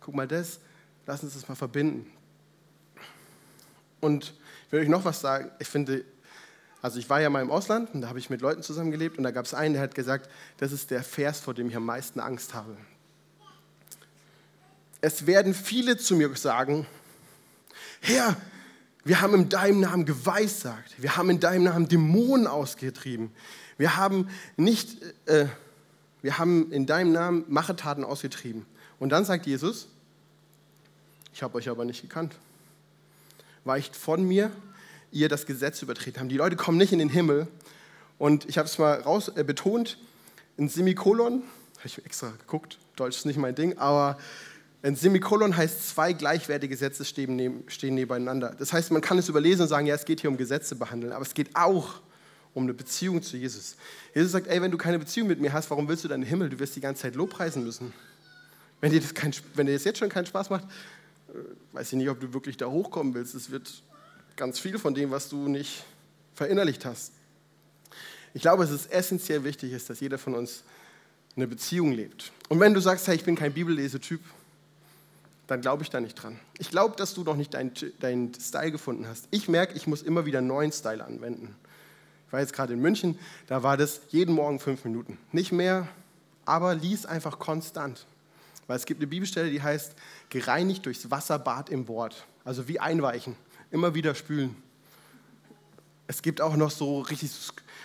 guck 0.00 0.14
mal 0.14 0.28
das, 0.28 0.60
lass 1.06 1.22
uns 1.22 1.32
das 1.32 1.48
mal 1.48 1.54
verbinden. 1.54 2.04
Und 4.02 4.34
ich 4.66 4.72
will 4.72 4.82
euch 4.82 4.88
noch 4.88 5.06
was 5.06 5.22
sagen. 5.22 5.50
Ich 5.58 5.68
finde, 5.68 6.04
also 6.82 6.98
ich 6.98 7.08
war 7.08 7.20
ja 7.20 7.30
mal 7.30 7.40
im 7.40 7.50
Ausland 7.52 7.94
und 7.94 8.00
da 8.00 8.08
habe 8.08 8.18
ich 8.18 8.28
mit 8.28 8.40
Leuten 8.40 8.62
zusammengelebt 8.62 9.16
und 9.16 9.22
da 9.22 9.30
gab 9.30 9.46
es 9.46 9.54
einen, 9.54 9.74
der 9.74 9.82
hat 9.82 9.94
gesagt, 9.94 10.28
das 10.58 10.72
ist 10.72 10.90
der 10.90 11.04
Vers, 11.04 11.38
vor 11.38 11.54
dem 11.54 11.68
ich 11.68 11.76
am 11.76 11.86
meisten 11.86 12.18
Angst 12.18 12.54
habe. 12.54 12.76
Es 15.00 15.26
werden 15.26 15.54
viele 15.54 15.96
zu 15.96 16.16
mir 16.16 16.34
sagen, 16.36 16.86
Herr, 18.00 18.36
wir 19.04 19.20
haben 19.20 19.34
in 19.34 19.48
deinem 19.48 19.80
Namen 19.80 20.04
geweissagt, 20.04 20.94
wir 20.98 21.16
haben 21.16 21.30
in 21.30 21.38
deinem 21.38 21.64
Namen 21.64 21.88
Dämonen 21.88 22.48
ausgetrieben, 22.48 23.30
wir 23.78 23.96
haben, 23.96 24.28
nicht, 24.56 25.00
äh, 25.26 25.46
wir 26.20 26.38
haben 26.38 26.72
in 26.72 26.86
deinem 26.86 27.12
Namen 27.12 27.44
Machetaten 27.48 28.04
ausgetrieben. 28.04 28.66
Und 28.98 29.10
dann 29.10 29.24
sagt 29.24 29.46
Jesus, 29.46 29.88
ich 31.32 31.42
habe 31.42 31.56
euch 31.56 31.68
aber 31.68 31.84
nicht 31.84 32.02
gekannt. 32.02 32.36
Weicht 33.64 33.96
von 33.96 34.24
mir, 34.26 34.52
ihr 35.12 35.28
das 35.28 35.46
Gesetz 35.46 35.82
übertreten 35.82 36.20
haben. 36.20 36.28
Die 36.28 36.36
Leute 36.36 36.56
kommen 36.56 36.78
nicht 36.78 36.92
in 36.92 36.98
den 36.98 37.08
Himmel. 37.08 37.46
Und 38.18 38.48
ich 38.48 38.58
habe 38.58 38.66
es 38.66 38.78
mal 38.78 39.00
raus 39.00 39.28
äh, 39.34 39.44
betont, 39.44 39.98
ein 40.58 40.68
Semikolon, 40.68 41.42
habe 41.78 41.86
ich 41.86 42.04
extra 42.04 42.30
geguckt, 42.30 42.78
Deutsch 42.96 43.18
ist 43.18 43.26
nicht 43.26 43.38
mein 43.38 43.54
Ding, 43.54 43.78
aber 43.78 44.18
ein 44.82 44.96
Semikolon 44.96 45.56
heißt, 45.56 45.88
zwei 45.88 46.12
gleichwertige 46.12 46.76
Sätze 46.76 47.04
stehen, 47.04 47.36
neben, 47.36 47.64
stehen 47.68 47.94
nebeneinander. 47.94 48.54
Das 48.58 48.72
heißt, 48.72 48.90
man 48.90 49.00
kann 49.00 49.18
es 49.18 49.28
überlesen 49.28 49.62
und 49.62 49.68
sagen, 49.68 49.86
ja, 49.86 49.94
es 49.94 50.04
geht 50.04 50.20
hier 50.20 50.30
um 50.30 50.36
Gesetze 50.36 50.74
behandeln, 50.74 51.12
aber 51.12 51.22
es 51.22 51.34
geht 51.34 51.54
auch 51.54 52.00
um 52.54 52.64
eine 52.64 52.74
Beziehung 52.74 53.22
zu 53.22 53.36
Jesus. 53.36 53.76
Jesus 54.14 54.32
sagt, 54.32 54.46
ey, 54.46 54.60
wenn 54.60 54.70
du 54.70 54.76
keine 54.76 54.98
Beziehung 54.98 55.28
mit 55.28 55.40
mir 55.40 55.52
hast, 55.52 55.70
warum 55.70 55.88
willst 55.88 56.04
du 56.04 56.08
deinen 56.08 56.24
Himmel? 56.24 56.48
Du 56.50 56.58
wirst 56.58 56.76
die 56.76 56.80
ganze 56.80 57.02
Zeit 57.02 57.14
Lobpreisen 57.14 57.64
müssen. 57.64 57.92
Wenn 58.80 58.92
dir 58.92 59.00
das, 59.00 59.14
kein, 59.14 59.32
wenn 59.54 59.66
dir 59.66 59.72
das 59.72 59.84
jetzt 59.84 59.98
schon 59.98 60.08
keinen 60.08 60.26
Spaß 60.26 60.50
macht, 60.50 60.64
äh, 60.64 61.38
weiß 61.72 61.92
ich 61.92 61.98
nicht, 61.98 62.10
ob 62.10 62.20
du 62.20 62.34
wirklich 62.34 62.56
da 62.56 62.66
hochkommen 62.66 63.14
willst. 63.14 63.34
Es 63.34 63.50
wird 63.50 63.82
ganz 64.36 64.58
viel 64.58 64.78
von 64.78 64.94
dem, 64.94 65.10
was 65.10 65.28
du 65.28 65.48
nicht 65.48 65.84
verinnerlicht 66.34 66.84
hast. 66.84 67.12
Ich 68.34 68.42
glaube, 68.42 68.64
es 68.64 68.70
ist 68.70 68.90
essentiell 68.90 69.44
wichtig, 69.44 69.72
dass 69.86 70.00
jeder 70.00 70.18
von 70.18 70.34
uns 70.34 70.62
eine 71.36 71.46
Beziehung 71.46 71.92
lebt. 71.92 72.32
Und 72.48 72.60
wenn 72.60 72.74
du 72.74 72.80
sagst, 72.80 73.06
hey, 73.08 73.14
ich 73.14 73.24
bin 73.24 73.36
kein 73.36 73.52
Bibellesetyp, 73.52 74.20
dann 75.46 75.60
glaube 75.60 75.82
ich 75.82 75.90
da 75.90 76.00
nicht 76.00 76.14
dran. 76.14 76.38
Ich 76.58 76.70
glaube, 76.70 76.96
dass 76.96 77.14
du 77.14 77.24
noch 77.24 77.36
nicht 77.36 77.54
deinen 77.54 77.72
dein 78.00 78.32
Style 78.40 78.72
gefunden 78.72 79.06
hast. 79.06 79.28
Ich 79.30 79.48
merke, 79.48 79.74
ich 79.74 79.86
muss 79.86 80.02
immer 80.02 80.24
wieder 80.24 80.38
einen 80.38 80.48
neuen 80.48 80.72
Style 80.72 81.04
anwenden. 81.04 81.54
Ich 82.26 82.32
war 82.32 82.40
jetzt 82.40 82.54
gerade 82.54 82.72
in 82.72 82.80
München, 82.80 83.18
da 83.48 83.62
war 83.62 83.76
das 83.76 84.00
jeden 84.08 84.34
Morgen 84.34 84.58
fünf 84.58 84.84
Minuten. 84.84 85.18
Nicht 85.32 85.52
mehr, 85.52 85.88
aber 86.46 86.74
lies 86.74 87.04
einfach 87.04 87.38
konstant. 87.38 88.06
Weil 88.66 88.76
es 88.76 88.86
gibt 88.86 89.00
eine 89.00 89.08
Bibelstelle, 89.08 89.50
die 89.50 89.60
heißt, 89.60 89.94
gereinigt 90.30 90.86
durchs 90.86 91.10
Wasserbad 91.10 91.68
im 91.68 91.88
Wort. 91.88 92.24
Also 92.44 92.68
wie 92.68 92.80
einweichen 92.80 93.36
immer 93.72 93.94
wieder 93.94 94.14
spülen. 94.14 94.54
Es 96.06 96.22
gibt 96.22 96.40
auch 96.40 96.56
noch 96.56 96.70
so 96.70 97.00
richtig 97.00 97.30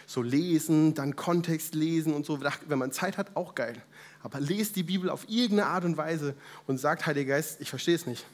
so 0.06 0.21
lesen, 0.21 0.93
dann 0.93 1.15
Kontext 1.15 1.73
lesen 1.73 2.13
und 2.13 2.26
so. 2.26 2.39
Wenn 2.67 2.80
man 2.80 2.91
Zeit 2.91 3.17
hat, 3.17 3.36
auch 3.36 3.56
geil. 3.56 3.82
Aber 4.21 4.39
lest 4.39 4.76
die 4.76 4.84
Bibel 4.84 5.10
auf 5.10 5.26
irgendeine 5.30 5.67
Art 5.67 5.86
und 5.86 5.97
Weise 5.97 6.36
und 6.67 6.78
sagt, 6.78 7.06
Heiliger 7.06 7.36
Geist, 7.36 7.62
ich 7.62 7.69
verstehe 7.69 7.95
es 7.95 8.06
nicht. 8.06 8.26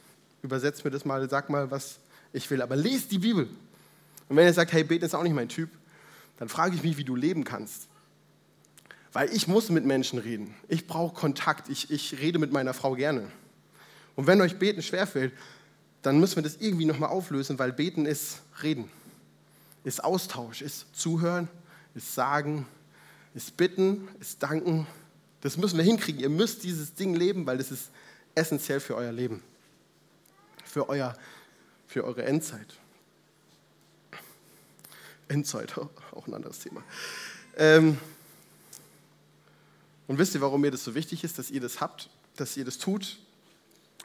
Übersetzt 0.42 0.84
mir 0.84 0.90
das 0.90 1.04
mal, 1.04 1.28
sag 1.30 1.48
mal, 1.48 1.70
was 1.70 1.98
ich 2.32 2.50
will. 2.50 2.60
Aber 2.60 2.76
lest 2.76 3.12
die 3.12 3.18
Bibel. 3.18 3.48
Und 4.28 4.36
wenn 4.36 4.46
ihr 4.46 4.52
sagt, 4.52 4.72
hey, 4.72 4.84
beten 4.84 5.04
ist 5.04 5.14
auch 5.14 5.22
nicht 5.22 5.34
mein 5.34 5.48
Typ, 5.48 5.70
dann 6.38 6.48
frage 6.48 6.74
ich 6.74 6.82
mich, 6.82 6.96
wie 6.96 7.04
du 7.04 7.14
leben 7.14 7.44
kannst. 7.44 7.88
Weil 9.12 9.32
ich 9.32 9.46
muss 9.46 9.70
mit 9.70 9.84
Menschen 9.84 10.18
reden. 10.18 10.54
Ich 10.68 10.88
brauche 10.88 11.14
Kontakt. 11.14 11.68
Ich, 11.68 11.90
ich 11.90 12.18
rede 12.18 12.40
mit 12.40 12.52
meiner 12.52 12.74
Frau 12.74 12.94
gerne. 12.94 13.30
Und 14.16 14.26
wenn 14.26 14.40
euch 14.40 14.58
Beten 14.58 14.82
schwerfällt, 14.82 15.32
dann 16.04 16.20
müssen 16.20 16.36
wir 16.36 16.42
das 16.42 16.56
irgendwie 16.56 16.84
nochmal 16.84 17.08
auflösen, 17.08 17.58
weil 17.58 17.72
beten 17.72 18.04
ist 18.04 18.42
reden, 18.62 18.90
ist 19.84 20.04
Austausch, 20.04 20.60
ist 20.60 20.94
zuhören, 20.94 21.48
ist 21.94 22.14
sagen, 22.14 22.66
ist 23.34 23.56
bitten, 23.56 24.06
ist 24.20 24.42
danken. 24.42 24.86
Das 25.40 25.56
müssen 25.56 25.78
wir 25.78 25.84
hinkriegen. 25.84 26.20
Ihr 26.20 26.28
müsst 26.28 26.62
dieses 26.62 26.92
Ding 26.92 27.14
leben, 27.14 27.46
weil 27.46 27.56
das 27.56 27.70
ist 27.70 27.90
essentiell 28.34 28.80
für 28.80 28.96
euer 28.96 29.12
Leben, 29.12 29.42
für, 30.64 30.90
euer, 30.90 31.16
für 31.86 32.04
eure 32.04 32.24
Endzeit. 32.24 32.74
Endzeit, 35.28 35.78
auch 36.12 36.26
ein 36.26 36.34
anderes 36.34 36.58
Thema. 36.58 36.82
Ähm, 37.56 37.96
und 40.06 40.18
wisst 40.18 40.34
ihr, 40.34 40.42
warum 40.42 40.60
mir 40.60 40.70
das 40.70 40.84
so 40.84 40.94
wichtig 40.94 41.24
ist, 41.24 41.38
dass 41.38 41.50
ihr 41.50 41.62
das 41.62 41.80
habt, 41.80 42.10
dass 42.36 42.58
ihr 42.58 42.66
das 42.66 42.76
tut? 42.76 43.18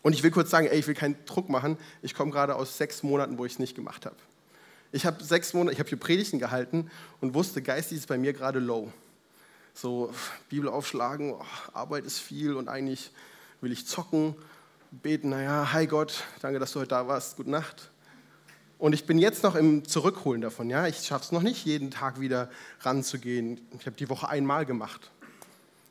Und 0.01 0.13
ich 0.13 0.23
will 0.23 0.31
kurz 0.31 0.49
sagen, 0.49 0.67
ey, 0.67 0.79
ich 0.79 0.87
will 0.87 0.95
keinen 0.95 1.17
Druck 1.25 1.49
machen. 1.49 1.77
Ich 2.01 2.13
komme 2.13 2.31
gerade 2.31 2.55
aus 2.55 2.77
sechs 2.77 3.03
Monaten, 3.03 3.37
wo 3.37 3.45
ich 3.45 3.53
es 3.53 3.59
nicht 3.59 3.75
gemacht 3.75 4.05
habe. 4.05 4.15
Ich 4.91 5.05
habe 5.05 5.23
sechs 5.23 5.53
Monate, 5.53 5.73
ich 5.73 5.79
habe 5.79 5.89
hier 5.89 5.99
Predigten 5.99 6.39
gehalten 6.39 6.89
und 7.21 7.33
wusste, 7.33 7.61
geistig 7.61 7.99
ist 7.99 8.07
bei 8.07 8.17
mir 8.17 8.33
gerade 8.33 8.59
low. 8.59 8.91
So 9.73 10.11
Bibel 10.49 10.67
aufschlagen, 10.67 11.33
oh, 11.33 11.45
Arbeit 11.73 12.05
ist 12.05 12.19
viel 12.19 12.53
und 12.55 12.69
eigentlich 12.69 13.11
will 13.61 13.71
ich 13.71 13.85
zocken, 13.85 14.35
beten, 14.91 15.29
naja, 15.29 15.71
hi 15.73 15.85
Gott, 15.85 16.23
danke, 16.41 16.59
dass 16.59 16.71
du 16.71 16.79
heute 16.79 16.89
da 16.89 17.07
warst, 17.07 17.37
gute 17.37 17.51
Nacht. 17.51 17.91
Und 18.79 18.93
ich 18.93 19.05
bin 19.05 19.19
jetzt 19.19 19.43
noch 19.43 19.55
im 19.55 19.85
Zurückholen 19.85 20.41
davon. 20.41 20.69
Ja? 20.69 20.87
Ich 20.87 21.05
schaffe 21.05 21.25
es 21.25 21.31
noch 21.33 21.41
nicht, 21.41 21.65
jeden 21.65 21.91
Tag 21.91 22.21
wieder 22.21 22.49
ranzugehen. 22.79 23.59
Ich 23.77 23.85
habe 23.85 23.97
die 23.97 24.09
Woche 24.09 24.29
einmal 24.29 24.65
gemacht. 24.65 25.11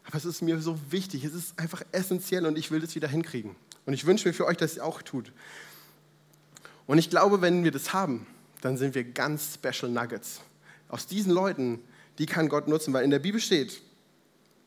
Aber 0.07 0.17
es 0.17 0.25
ist 0.25 0.41
mir 0.41 0.59
so 0.59 0.79
wichtig, 0.91 1.23
es 1.23 1.35
ist 1.35 1.59
einfach 1.59 1.83
essentiell 1.93 2.47
und 2.47 2.57
ich 2.57 2.71
will 2.71 2.81
das 2.81 2.95
wieder 2.95 3.09
hinkriegen. 3.09 3.55
Und 3.89 3.95
ich 3.95 4.05
wünsche 4.05 4.29
mir 4.29 4.35
für 4.35 4.45
euch, 4.45 4.59
dass 4.59 4.77
ihr 4.77 4.85
auch 4.85 5.01
tut. 5.01 5.33
Und 6.87 6.99
ich 6.99 7.09
glaube, 7.09 7.41
wenn 7.41 7.65
wir 7.65 7.71
das 7.71 7.95
haben, 7.95 8.27
dann 8.61 8.77
sind 8.77 8.95
wir 8.95 9.03
ganz 9.03 9.55
Special 9.55 9.91
Nuggets. 9.91 10.43
Aus 10.91 11.07
diesen 11.07 11.33
Leuten, 11.33 11.81
die 12.19 12.27
kann 12.27 12.51
Gott 12.51 12.69
nutzen, 12.69 12.93
weil 12.93 13.03
in 13.03 13.11
der 13.11 13.19
Bibel 13.19 13.41
steht, 13.41 13.81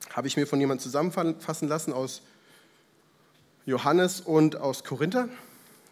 habe 0.09 0.27
ich 0.27 0.37
mir 0.37 0.47
von 0.47 0.59
jemandem 0.59 0.81
zusammenfassen 0.81 1.67
lassen 1.67 1.93
aus 1.93 2.23
Johannes 3.67 4.21
und 4.21 4.55
aus 4.55 4.83
Korinther. 4.83 5.29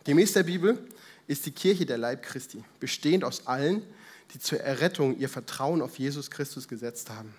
Gemäß 0.05 0.33
der 0.33 0.41
Bibel 0.41 0.79
ist 1.27 1.45
die 1.45 1.51
Kirche 1.51 1.85
der 1.85 1.99
Leib 1.99 2.23
Christi, 2.23 2.63
bestehend 2.79 3.23
aus 3.23 3.45
allen, 3.45 3.83
die 4.33 4.39
zur 4.39 4.61
Errettung 4.61 5.19
ihr 5.19 5.29
Vertrauen 5.29 5.83
auf 5.83 5.99
Jesus 5.99 6.31
Christus 6.31 6.67
gesetzt 6.67 7.11
haben. 7.11 7.35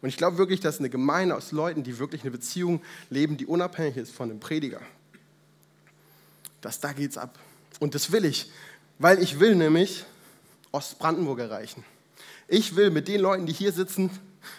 Und 0.00 0.08
ich 0.08 0.16
glaube 0.16 0.36
wirklich, 0.36 0.58
dass 0.58 0.80
eine 0.80 0.90
Gemeinde 0.90 1.36
aus 1.36 1.52
Leuten, 1.52 1.84
die 1.84 2.00
wirklich 2.00 2.22
eine 2.22 2.32
Beziehung 2.32 2.82
leben, 3.08 3.36
die 3.36 3.46
unabhängig 3.46 3.96
ist 3.98 4.12
von 4.12 4.28
einem 4.28 4.40
Prediger, 4.40 4.80
dass 6.62 6.80
da 6.80 6.92
geht's 6.92 7.18
ab. 7.18 7.38
Und 7.80 7.94
das 7.94 8.10
will 8.10 8.24
ich, 8.24 8.50
weil 8.98 9.22
ich 9.22 9.38
will 9.38 9.54
nämlich 9.54 10.04
Ostbrandenburg 10.70 11.40
erreichen. 11.40 11.84
Ich 12.48 12.76
will 12.76 12.90
mit 12.90 13.08
den 13.08 13.20
Leuten, 13.20 13.46
die 13.46 13.52
hier 13.52 13.72
sitzen, 13.72 14.10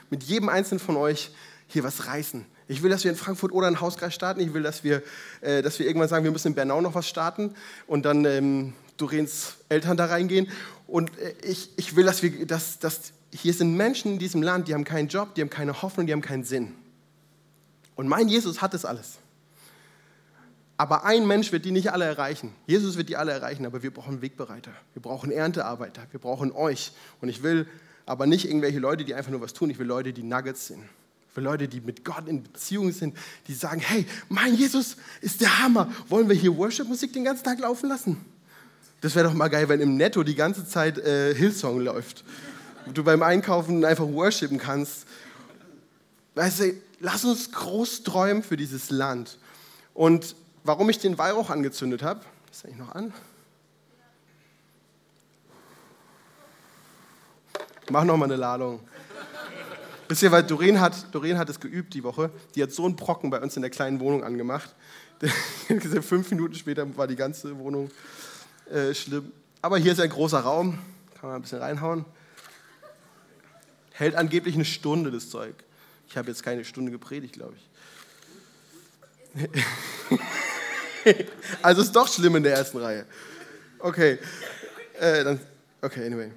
mit 0.09 0.23
jedem 0.23 0.49
einzelnen 0.49 0.79
von 0.79 0.95
euch 0.95 1.31
hier 1.67 1.83
was 1.83 2.05
reißen. 2.05 2.45
Ich 2.67 2.81
will, 2.81 2.89
dass 2.89 3.03
wir 3.03 3.11
in 3.11 3.17
Frankfurt 3.17 3.51
oder 3.51 3.67
in 3.67 3.81
Hauskreis 3.81 4.13
starten. 4.13 4.39
Ich 4.39 4.53
will, 4.53 4.63
dass 4.63 4.83
wir, 4.83 5.03
äh, 5.41 5.61
dass 5.61 5.79
wir 5.79 5.85
irgendwann 5.85 6.09
sagen, 6.09 6.23
wir 6.23 6.31
müssen 6.31 6.49
in 6.49 6.55
Bernau 6.55 6.81
noch 6.81 6.95
was 6.95 7.07
starten 7.07 7.53
und 7.87 8.03
dann 8.03 8.25
ähm, 8.25 8.73
Dorens 8.97 9.55
Eltern 9.69 9.97
da 9.97 10.05
reingehen. 10.05 10.49
Und 10.87 11.17
äh, 11.17 11.33
ich, 11.43 11.71
ich 11.75 11.95
will, 11.95 12.05
dass 12.05 12.23
wir, 12.23 12.45
dass, 12.45 12.79
dass 12.79 13.13
hier 13.31 13.53
sind 13.53 13.75
Menschen 13.75 14.13
in 14.13 14.19
diesem 14.19 14.41
Land, 14.41 14.67
die 14.67 14.73
haben 14.73 14.85
keinen 14.85 15.07
Job, 15.07 15.35
die 15.35 15.41
haben 15.41 15.49
keine 15.49 15.81
Hoffnung, 15.81 16.05
die 16.05 16.13
haben 16.13 16.21
keinen 16.21 16.43
Sinn. 16.43 16.73
Und 17.95 18.07
mein 18.07 18.27
Jesus 18.27 18.61
hat 18.61 18.73
das 18.73 18.85
alles. 18.85 19.19
Aber 20.83 21.05
ein 21.05 21.25
Mensch 21.25 21.53
wird 21.53 21.63
die 21.63 21.71
nicht 21.71 21.93
alle 21.93 22.03
erreichen. 22.03 22.51
Jesus 22.67 22.97
wird 22.97 23.07
die 23.07 23.15
alle 23.15 23.31
erreichen, 23.31 23.65
aber 23.65 23.83
wir 23.83 23.91
brauchen 23.91 24.21
Wegbereiter. 24.21 24.73
Wir 24.91 25.01
brauchen 25.01 25.31
Erntearbeiter. 25.31 26.01
Wir 26.11 26.19
brauchen 26.19 26.51
euch. 26.51 26.91
Und 27.21 27.29
ich 27.29 27.41
will 27.41 27.67
aber 28.05 28.25
nicht 28.25 28.43
irgendwelche 28.43 28.79
Leute, 28.79 29.05
die 29.05 29.13
einfach 29.13 29.31
nur 29.31 29.39
was 29.39 29.53
tun. 29.53 29.69
Ich 29.69 29.79
will 29.79 29.87
Leute, 29.87 30.11
die 30.11 30.23
Nuggets 30.23 30.67
sind. 30.67 30.83
Für 31.33 31.39
Leute, 31.39 31.69
die 31.69 31.79
mit 31.79 32.03
Gott 32.03 32.27
in 32.27 32.43
Beziehung 32.43 32.91
sind, 32.91 33.15
die 33.47 33.53
sagen, 33.53 33.79
hey, 33.79 34.05
mein 34.27 34.55
Jesus 34.55 34.97
ist 35.21 35.39
der 35.39 35.63
Hammer. 35.63 35.89
Wollen 36.09 36.27
wir 36.27 36.35
hier 36.35 36.53
Worship-Musik 36.57 37.13
den 37.13 37.23
ganzen 37.23 37.45
Tag 37.45 37.59
laufen 37.59 37.87
lassen? 37.87 38.17
Das 38.99 39.15
wäre 39.15 39.29
doch 39.29 39.33
mal 39.33 39.47
geil, 39.47 39.69
wenn 39.69 39.79
im 39.79 39.95
Netto 39.95 40.21
die 40.23 40.35
ganze 40.35 40.67
Zeit 40.67 40.97
äh, 40.97 41.33
Hillsong 41.33 41.79
läuft. 41.79 42.25
Du 42.93 43.05
beim 43.05 43.23
Einkaufen 43.23 43.85
einfach 43.85 44.05
worshipen 44.05 44.57
kannst. 44.57 45.05
Weißt 46.35 46.59
du, 46.59 46.73
lass 46.99 47.23
uns 47.23 47.53
groß 47.53 48.03
träumen 48.03 48.43
für 48.43 48.57
dieses 48.57 48.89
Land. 48.89 49.37
Und 49.93 50.35
warum 50.63 50.89
ich 50.89 50.99
den 50.99 51.17
Weihrauch 51.17 51.49
angezündet 51.49 52.03
habe, 52.03 52.21
ist 52.51 52.65
eigentlich 52.65 52.77
noch 52.77 52.93
an. 52.93 53.13
Mach 57.89 58.03
noch 58.03 58.17
mal 58.17 58.25
eine 58.25 58.37
Ladung. 58.37 58.79
Wisst 60.07 60.29
weil 60.31 60.43
Doreen 60.43 60.79
hat, 60.79 61.13
Doreen 61.13 61.37
hat 61.37 61.49
es 61.49 61.59
geübt 61.59 61.93
die 61.93 62.03
Woche. 62.03 62.29
Die 62.55 62.63
hat 62.63 62.71
so 62.71 62.85
einen 62.85 62.95
Brocken 62.95 63.29
bei 63.29 63.41
uns 63.41 63.55
in 63.55 63.61
der 63.61 63.71
kleinen 63.71 63.99
Wohnung 63.99 64.23
angemacht. 64.23 64.73
Fünf 66.01 66.29
Minuten 66.31 66.55
später 66.55 66.97
war 66.97 67.07
die 67.07 67.15
ganze 67.15 67.57
Wohnung 67.57 67.89
äh, 68.69 68.93
schlimm. 68.93 69.31
Aber 69.61 69.77
hier 69.77 69.93
ist 69.93 69.99
ein 69.99 70.09
großer 70.09 70.39
Raum. 70.39 70.77
Kann 71.19 71.29
man 71.29 71.35
ein 71.37 71.41
bisschen 71.41 71.59
reinhauen. 71.59 72.05
Hält 73.91 74.15
angeblich 74.15 74.55
eine 74.55 74.65
Stunde, 74.65 75.11
das 75.11 75.29
Zeug. 75.29 75.55
Ich 76.07 76.17
habe 76.17 76.27
jetzt 76.29 76.43
keine 76.43 76.65
Stunde 76.65 76.91
gepredigt, 76.91 77.33
glaube 77.33 77.55
ich. 79.35 79.49
also 81.61 81.81
ist 81.81 81.95
doch 81.95 82.07
schlimm 82.07 82.35
in 82.35 82.43
der 82.43 82.55
ersten 82.55 82.77
Reihe. 82.77 83.05
Okay. 83.79 84.19
Äh, 84.99 85.23
dann, 85.23 85.39
okay, 85.81 86.05
anyway. 86.05 86.31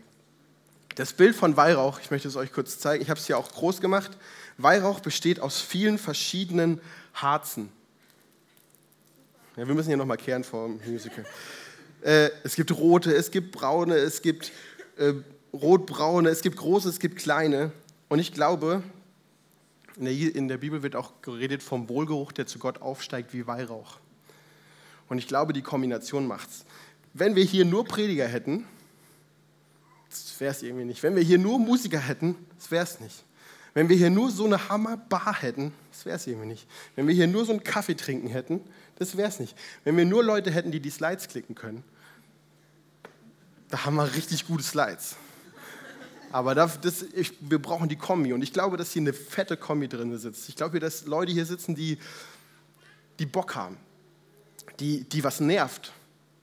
Das 0.94 1.12
Bild 1.12 1.36
von 1.36 1.56
Weihrauch, 1.56 2.00
ich 2.00 2.10
möchte 2.10 2.26
es 2.28 2.36
euch 2.36 2.52
kurz 2.52 2.78
zeigen, 2.78 3.02
ich 3.02 3.10
habe 3.10 3.20
es 3.20 3.26
hier 3.26 3.36
auch 3.36 3.52
groß 3.52 3.80
gemacht. 3.80 4.16
Weihrauch 4.56 5.00
besteht 5.00 5.40
aus 5.40 5.60
vielen 5.60 5.98
verschiedenen 5.98 6.80
Harzen. 7.14 7.70
Ja, 9.56 9.68
wir 9.68 9.74
müssen 9.74 9.88
hier 9.88 9.96
nochmal 9.96 10.16
kehren 10.16 10.44
vor 10.44 10.68
dem 10.68 10.80
Musical. 10.90 11.24
Äh, 12.02 12.30
es 12.44 12.56
gibt 12.56 12.74
rote, 12.76 13.14
es 13.14 13.30
gibt 13.30 13.52
braune, 13.52 13.96
es 13.96 14.22
gibt 14.22 14.52
äh, 14.96 15.12
rotbraune, 15.52 16.28
es 16.30 16.40
gibt 16.40 16.56
große, 16.56 16.88
es 16.88 16.98
gibt 16.98 17.16
kleine. 17.16 17.72
Und 18.08 18.18
ich 18.18 18.32
glaube, 18.32 18.82
in 19.96 20.04
der, 20.04 20.12
in 20.12 20.48
der 20.48 20.58
Bibel 20.58 20.82
wird 20.82 20.96
auch 20.96 21.12
geredet 21.22 21.62
vom 21.62 21.88
Wohlgeruch, 21.88 22.32
der 22.32 22.46
zu 22.46 22.58
Gott 22.58 22.80
aufsteigt 22.80 23.32
wie 23.32 23.46
Weihrauch. 23.46 23.98
Und 25.08 25.18
ich 25.18 25.28
glaube, 25.28 25.52
die 25.52 25.62
Kombination 25.62 26.26
macht's. 26.26 26.64
Wenn 27.14 27.34
wir 27.34 27.44
hier 27.44 27.64
nur 27.64 27.84
Prediger 27.84 28.26
hätten, 28.26 28.66
das 30.10 30.38
wäre 30.38 30.50
es 30.52 30.62
irgendwie 30.62 30.84
nicht. 30.84 31.02
Wenn 31.02 31.16
wir 31.16 31.22
hier 31.22 31.38
nur 31.38 31.58
Musiker 31.58 31.98
hätten, 31.98 32.36
das 32.56 32.70
wäre 32.70 32.84
es 32.84 33.00
nicht. 33.00 33.24
Wenn 33.74 33.88
wir 33.88 33.96
hier 33.96 34.10
nur 34.10 34.30
so 34.30 34.46
eine 34.46 34.68
Hammerbar 34.68 35.42
hätten, 35.42 35.72
das 35.92 36.06
wäre 36.06 36.16
es 36.16 36.26
irgendwie 36.26 36.46
nicht. 36.46 36.66
Wenn 36.94 37.06
wir 37.06 37.14
hier 37.14 37.26
nur 37.26 37.44
so 37.44 37.52
einen 37.52 37.62
Kaffee 37.62 37.94
trinken 37.94 38.28
hätten, 38.28 38.60
das 38.98 39.16
wäre 39.16 39.28
es 39.28 39.38
nicht. 39.38 39.54
Wenn 39.84 39.96
wir 39.96 40.06
nur 40.06 40.24
Leute 40.24 40.50
hätten, 40.50 40.72
die 40.72 40.80
die 40.80 40.90
Slides 40.90 41.28
klicken 41.28 41.54
können, 41.54 41.84
da 43.68 43.84
haben 43.84 43.96
wir 43.96 44.14
richtig 44.14 44.46
gute 44.46 44.62
Slides. 44.62 45.16
Aber 46.32 46.54
das, 46.54 46.80
das, 46.80 47.02
ich, 47.02 47.32
wir 47.40 47.60
brauchen 47.60 47.88
die 47.88 47.96
Kombi. 47.96 48.32
Und 48.32 48.42
ich 48.42 48.52
glaube, 48.52 48.76
dass 48.76 48.92
hier 48.92 49.02
eine 49.02 49.12
fette 49.12 49.56
Kombi 49.56 49.88
drin 49.88 50.16
sitzt. 50.18 50.48
Ich 50.48 50.56
glaube, 50.56 50.80
dass 50.80 51.06
Leute 51.06 51.32
hier 51.32 51.46
sitzen, 51.46 51.74
die, 51.74 51.98
die 53.18 53.26
Bock 53.26 53.54
haben, 53.54 53.76
die, 54.80 55.04
die 55.04 55.24
was 55.24 55.40
nervt. 55.40 55.92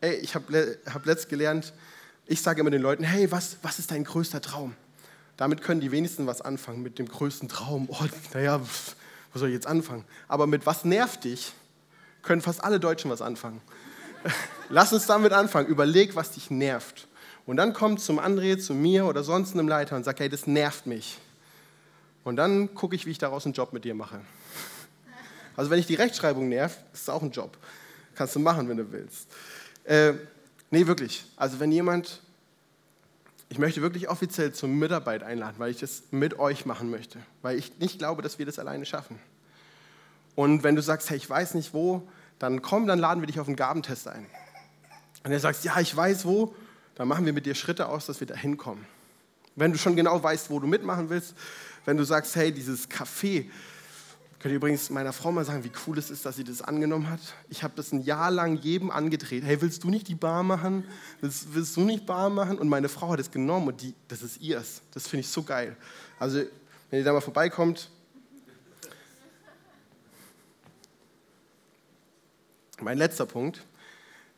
Ey, 0.02 0.16
ich 0.16 0.36
habe 0.36 0.78
hab 0.94 1.06
letzt 1.06 1.30
gelernt, 1.30 1.74
ich 2.26 2.42
sage 2.42 2.62
immer 2.62 2.72
den 2.72 2.82
Leuten, 2.82 3.04
hey, 3.04 3.32
was, 3.32 3.58
was 3.62 3.80
ist 3.80 3.92
dein 3.92 4.04
größter 4.04 4.42
Traum? 4.42 4.76
Damit 5.38 5.62
können 5.62 5.82
die 5.82 5.92
wenigsten 5.92 6.28
was 6.28 6.42
anfangen, 6.42 6.84
mit 6.84 7.00
dem 7.00 7.08
größten 7.08 7.50
Traum. 7.50 7.88
Oh, 7.90 8.06
naja, 8.34 8.62
wo 8.62 9.40
soll 9.40 9.50
ich 9.50 9.56
jetzt 9.56 9.68
anfangen? 9.68 10.06
Aber 10.28 10.48
mit 10.48 10.66
was 10.66 10.86
nervt 10.86 11.24
dich, 11.24 11.54
können 12.22 12.42
fast 12.42 12.64
alle 12.64 12.80
Deutschen 12.80 13.10
was 13.10 13.22
anfangen. 13.22 13.62
Lass 14.70 14.94
uns 14.94 15.06
damit 15.06 15.34
anfangen. 15.34 15.68
Überleg, 15.68 16.16
was 16.16 16.32
dich 16.32 16.50
nervt. 16.50 17.08
Und 17.46 17.58
dann 17.58 17.74
kommt 17.74 18.00
zum 18.00 18.20
André, 18.20 18.58
zu 18.58 18.74
mir 18.74 19.06
oder 19.06 19.24
sonst 19.24 19.54
einem 19.54 19.68
Leiter 19.68 19.96
und 19.96 20.06
sagt, 20.06 20.20
hey, 20.20 20.30
das 20.30 20.48
nervt 20.48 20.88
mich. 20.88 21.18
Und 22.24 22.38
dann 22.38 22.74
gucke 22.74 22.96
ich, 22.96 23.06
wie 23.06 23.12
ich 23.12 23.18
daraus 23.18 23.46
einen 23.46 23.54
Job 23.54 23.74
mit 23.74 23.84
dir 23.84 23.96
mache. 23.96 24.22
Also 25.58 25.70
wenn 25.70 25.80
ich 25.80 25.88
die 25.88 25.96
Rechtschreibung 25.96 26.48
nervt, 26.48 26.80
ist 26.94 27.02
es 27.04 27.10
auch 27.10 27.22
ein 27.22 27.32
Job. 27.32 27.58
Kannst 28.16 28.36
du 28.36 28.40
machen, 28.40 28.70
wenn 28.70 28.78
du 28.78 28.92
willst. 28.92 29.28
Äh, 29.84 30.14
Nee, 30.74 30.88
wirklich. 30.88 31.24
Also 31.36 31.60
wenn 31.60 31.72
jemand, 31.72 32.20
ich 33.48 33.60
möchte 33.60 33.84
wirklich 33.84 34.10
offiziell 34.10 34.54
zur 34.54 34.70
Mitarbeit 34.70 35.22
einladen, 35.22 35.54
weil 35.60 35.70
ich 35.70 35.78
das 35.78 36.02
mit 36.10 36.40
euch 36.40 36.66
machen 36.66 36.90
möchte, 36.90 37.20
weil 37.44 37.60
ich 37.60 37.78
nicht 37.78 38.00
glaube, 38.00 38.24
dass 38.24 38.40
wir 38.40 38.48
das 38.48 38.58
alleine 38.58 38.84
schaffen. 38.88 39.20
Und 40.34 40.64
wenn 40.64 40.76
du 40.76 40.82
sagst, 40.82 41.12
hey, 41.12 41.18
ich 41.18 41.30
weiß 41.30 41.54
nicht 41.54 41.76
wo, 41.76 42.02
dann 42.40 42.64
komm, 42.64 42.88
dann 42.88 42.98
laden 42.98 43.22
wir 43.22 43.28
dich 43.28 43.40
auf 43.40 43.46
einen 43.46 43.56
Gabentest 43.56 44.08
ein. 44.08 44.26
Und 45.24 45.30
du 45.30 45.40
sagst, 45.40 45.64
ja, 45.64 45.80
ich 45.80 45.96
weiß 45.96 46.26
wo, 46.26 46.56
dann 46.96 47.08
machen 47.08 47.28
wir 47.28 47.34
mit 47.34 47.46
dir 47.46 47.54
Schritte 47.54 47.88
aus, 47.88 48.08
dass 48.08 48.20
wir 48.20 48.26
da 48.26 48.36
hinkommen. 48.36 48.84
Wenn 49.56 49.74
du 49.74 49.78
schon 49.78 49.96
genau 49.96 50.24
weißt, 50.24 50.50
wo 50.50 50.60
du 50.60 50.66
mitmachen 50.66 51.12
willst, 51.12 51.36
wenn 51.86 51.98
du 51.98 52.04
sagst, 52.04 52.36
hey, 52.36 52.52
dieses 52.52 52.90
Café, 52.90 53.46
Könnt 54.44 54.52
ihr 54.52 54.58
übrigens 54.58 54.90
meiner 54.90 55.14
Frau 55.14 55.32
mal 55.32 55.46
sagen, 55.46 55.64
wie 55.64 55.72
cool 55.88 55.98
es 55.98 56.12
ist, 56.12 56.26
dass 56.26 56.36
sie 56.36 56.44
das 56.44 56.62
angenommen 56.62 57.10
hat? 57.10 57.22
Ich 57.48 57.64
habe 57.64 57.76
das 57.78 57.94
ein 57.94 58.02
Jahr 58.02 58.30
lang 58.30 58.58
jedem 58.58 58.92
angedreht. 58.92 59.42
Hey, 59.46 59.62
willst 59.62 59.86
du 59.86 59.90
nicht 59.90 60.10
die 60.10 60.16
Bar 60.16 60.44
machen? 60.44 60.84
Willst, 61.22 61.54
willst 61.54 61.78
du 61.78 61.82
nicht 61.86 62.06
Bar 62.06 62.30
machen? 62.30 62.58
Und 62.58 62.68
meine 62.68 62.90
Frau 62.90 63.08
hat 63.08 63.22
es 63.22 63.32
genommen 63.32 63.70
und 63.70 63.82
die, 63.82 63.96
das 64.10 64.22
ist 64.22 64.42
ihrs. 64.42 64.82
Das 64.92 65.08
finde 65.08 65.22
ich 65.22 65.30
so 65.30 65.44
geil. 65.44 65.78
Also 66.20 66.40
wenn 66.90 67.00
ihr 67.00 67.06
da 67.06 67.14
mal 67.14 67.22
vorbeikommt. 67.22 67.90
Mein 72.82 72.98
letzter 72.98 73.26
Punkt 73.26 73.66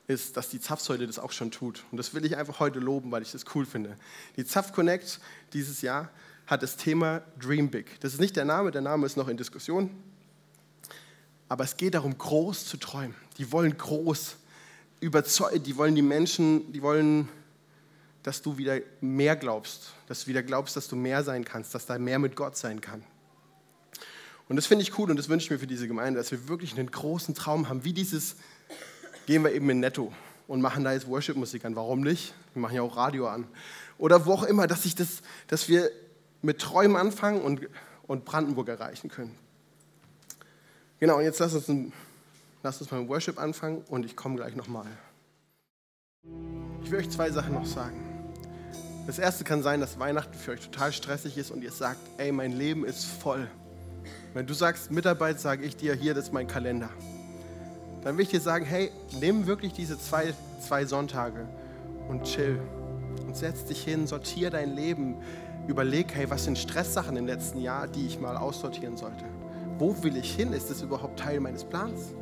ist, 0.05 0.37
dass 0.37 0.49
die 0.49 0.59
Zapfsäule 0.59 1.07
das 1.07 1.17
auch 1.17 1.31
schon 1.31 1.49
tut. 1.49 1.83
Und 1.89 1.97
das 1.97 2.13
will 2.13 2.23
ich 2.25 2.37
einfach 2.37 2.59
heute 2.59 2.77
loben, 2.77 3.09
weil 3.09 3.23
ich 3.23 3.31
das 3.31 3.43
cool 3.55 3.65
finde. 3.65 3.97
Die 4.37 4.45
Zapf 4.45 4.71
Connect 4.71 5.19
dieses 5.51 5.81
Jahr 5.81 6.11
hat 6.47 6.63
das 6.63 6.77
Thema 6.77 7.21
Dream 7.39 7.69
Big. 7.69 7.99
Das 8.01 8.13
ist 8.13 8.19
nicht 8.19 8.35
der 8.35 8.45
Name, 8.45 8.71
der 8.71 8.81
Name 8.81 9.05
ist 9.05 9.17
noch 9.17 9.27
in 9.27 9.37
Diskussion. 9.37 9.89
Aber 11.49 11.63
es 11.63 11.77
geht 11.77 11.93
darum, 11.93 12.17
groß 12.17 12.65
zu 12.65 12.77
träumen. 12.77 13.15
Die 13.37 13.51
wollen 13.51 13.77
groß 13.77 14.35
überzeugen, 14.99 15.63
die 15.63 15.77
wollen 15.77 15.95
die 15.95 16.01
Menschen, 16.01 16.71
die 16.71 16.81
wollen, 16.81 17.29
dass 18.23 18.41
du 18.41 18.57
wieder 18.57 18.79
mehr 19.01 19.35
glaubst, 19.35 19.93
dass 20.07 20.23
du 20.23 20.27
wieder 20.27 20.41
glaubst, 20.41 20.75
dass 20.75 20.87
du 20.87 20.95
mehr 20.95 21.23
sein 21.23 21.45
kannst, 21.45 21.75
dass 21.75 21.85
da 21.85 21.99
mehr 21.99 22.17
mit 22.17 22.35
Gott 22.35 22.57
sein 22.57 22.81
kann. 22.81 23.03
Und 24.47 24.55
das 24.55 24.67
finde 24.67 24.83
ich 24.83 24.97
cool 24.97 25.09
und 25.09 25.17
das 25.17 25.29
wünsche 25.29 25.45
ich 25.45 25.51
mir 25.51 25.59
für 25.59 25.67
diese 25.67 25.87
Gemeinde, 25.87 26.19
dass 26.19 26.31
wir 26.31 26.47
wirklich 26.47 26.77
einen 26.77 26.89
großen 26.89 27.33
Traum 27.33 27.67
haben, 27.67 27.83
wie 27.83 27.93
dieses, 27.93 28.35
gehen 29.25 29.43
wir 29.43 29.51
eben 29.51 29.69
in 29.69 29.79
Netto 29.79 30.13
und 30.47 30.61
machen 30.61 30.83
da 30.83 30.93
jetzt 30.93 31.07
Worship-Musik 31.07 31.65
an. 31.65 31.75
Warum 31.75 32.01
nicht? 32.01 32.33
Wir 32.53 32.61
machen 32.61 32.75
ja 32.75 32.83
auch 32.83 32.95
Radio 32.95 33.27
an. 33.27 33.47
Oder 33.97 34.25
wo 34.25 34.33
auch 34.33 34.43
immer, 34.43 34.67
dass, 34.67 34.85
ich 34.85 34.93
das, 34.95 35.21
dass 35.47 35.67
wir 35.67 35.89
mit 36.45 36.59
Träumen 36.59 36.95
anfangen 36.95 37.41
und, 37.41 37.67
und 38.07 38.23
Brandenburg 38.23 38.67
erreichen 38.67 39.09
können. 39.09 39.35
Genau, 40.99 41.17
und 41.17 41.23
jetzt 41.23 41.39
lass 41.39 41.53
uns, 41.53 41.67
ein, 41.67 41.91
lass 42.63 42.79
uns 42.79 42.89
mal 42.91 43.01
mit 43.01 43.09
Worship 43.09 43.39
anfangen 43.39 43.83
und 43.89 44.05
ich 44.05 44.15
komme 44.15 44.35
gleich 44.35 44.55
nochmal. 44.55 44.85
Ich 46.83 46.91
will 46.91 46.99
euch 46.99 47.09
zwei 47.09 47.31
Sachen 47.31 47.53
noch 47.53 47.65
sagen. 47.65 47.99
Das 49.07 49.19
erste 49.19 49.43
kann 49.43 49.61
sein, 49.61 49.81
dass 49.81 49.99
Weihnachten 49.99 50.33
für 50.33 50.51
euch 50.51 50.61
total 50.61 50.91
stressig 50.93 51.37
ist 51.37 51.51
und 51.51 51.63
ihr 51.63 51.71
sagt, 51.71 51.99
ey, 52.17 52.31
mein 52.31 52.53
Leben 52.53 52.85
ist 52.85 53.05
voll. 53.05 53.47
Wenn 54.33 54.47
du 54.47 54.53
sagst 54.53 54.91
Mitarbeit, 54.91 55.39
sage 55.39 55.63
ich 55.65 55.75
dir, 55.75 55.93
hier, 55.93 56.13
das 56.13 56.25
ist 56.25 56.33
mein 56.33 56.47
Kalender. 56.47 56.89
Dann 58.03 58.17
will 58.17 58.23
ich 58.23 58.29
dir 58.29 58.41
sagen, 58.41 58.65
hey, 58.65 58.91
nimm 59.19 59.47
wirklich 59.47 59.73
diese 59.73 59.99
zwei, 59.99 60.33
zwei 60.59 60.85
Sonntage 60.85 61.47
und 62.07 62.23
chill. 62.23 62.59
Und 63.25 63.35
setz 63.35 63.65
dich 63.65 63.83
hin, 63.83 64.07
sortier 64.07 64.49
dein 64.49 64.75
Leben. 64.75 65.17
Überleg, 65.67 66.13
hey, 66.13 66.29
was 66.29 66.45
sind 66.45 66.57
Stresssachen 66.57 67.17
im 67.17 67.25
letzten 67.25 67.59
Jahr, 67.59 67.87
die 67.87 68.05
ich 68.05 68.19
mal 68.19 68.37
aussortieren 68.37 68.97
sollte? 68.97 69.25
Wo 69.79 69.95
will 70.03 70.15
ich 70.15 70.35
hin? 70.35 70.53
Ist 70.53 70.69
das 70.69 70.81
überhaupt 70.81 71.19
Teil 71.19 71.39
meines 71.39 71.63
Plans? 71.63 72.13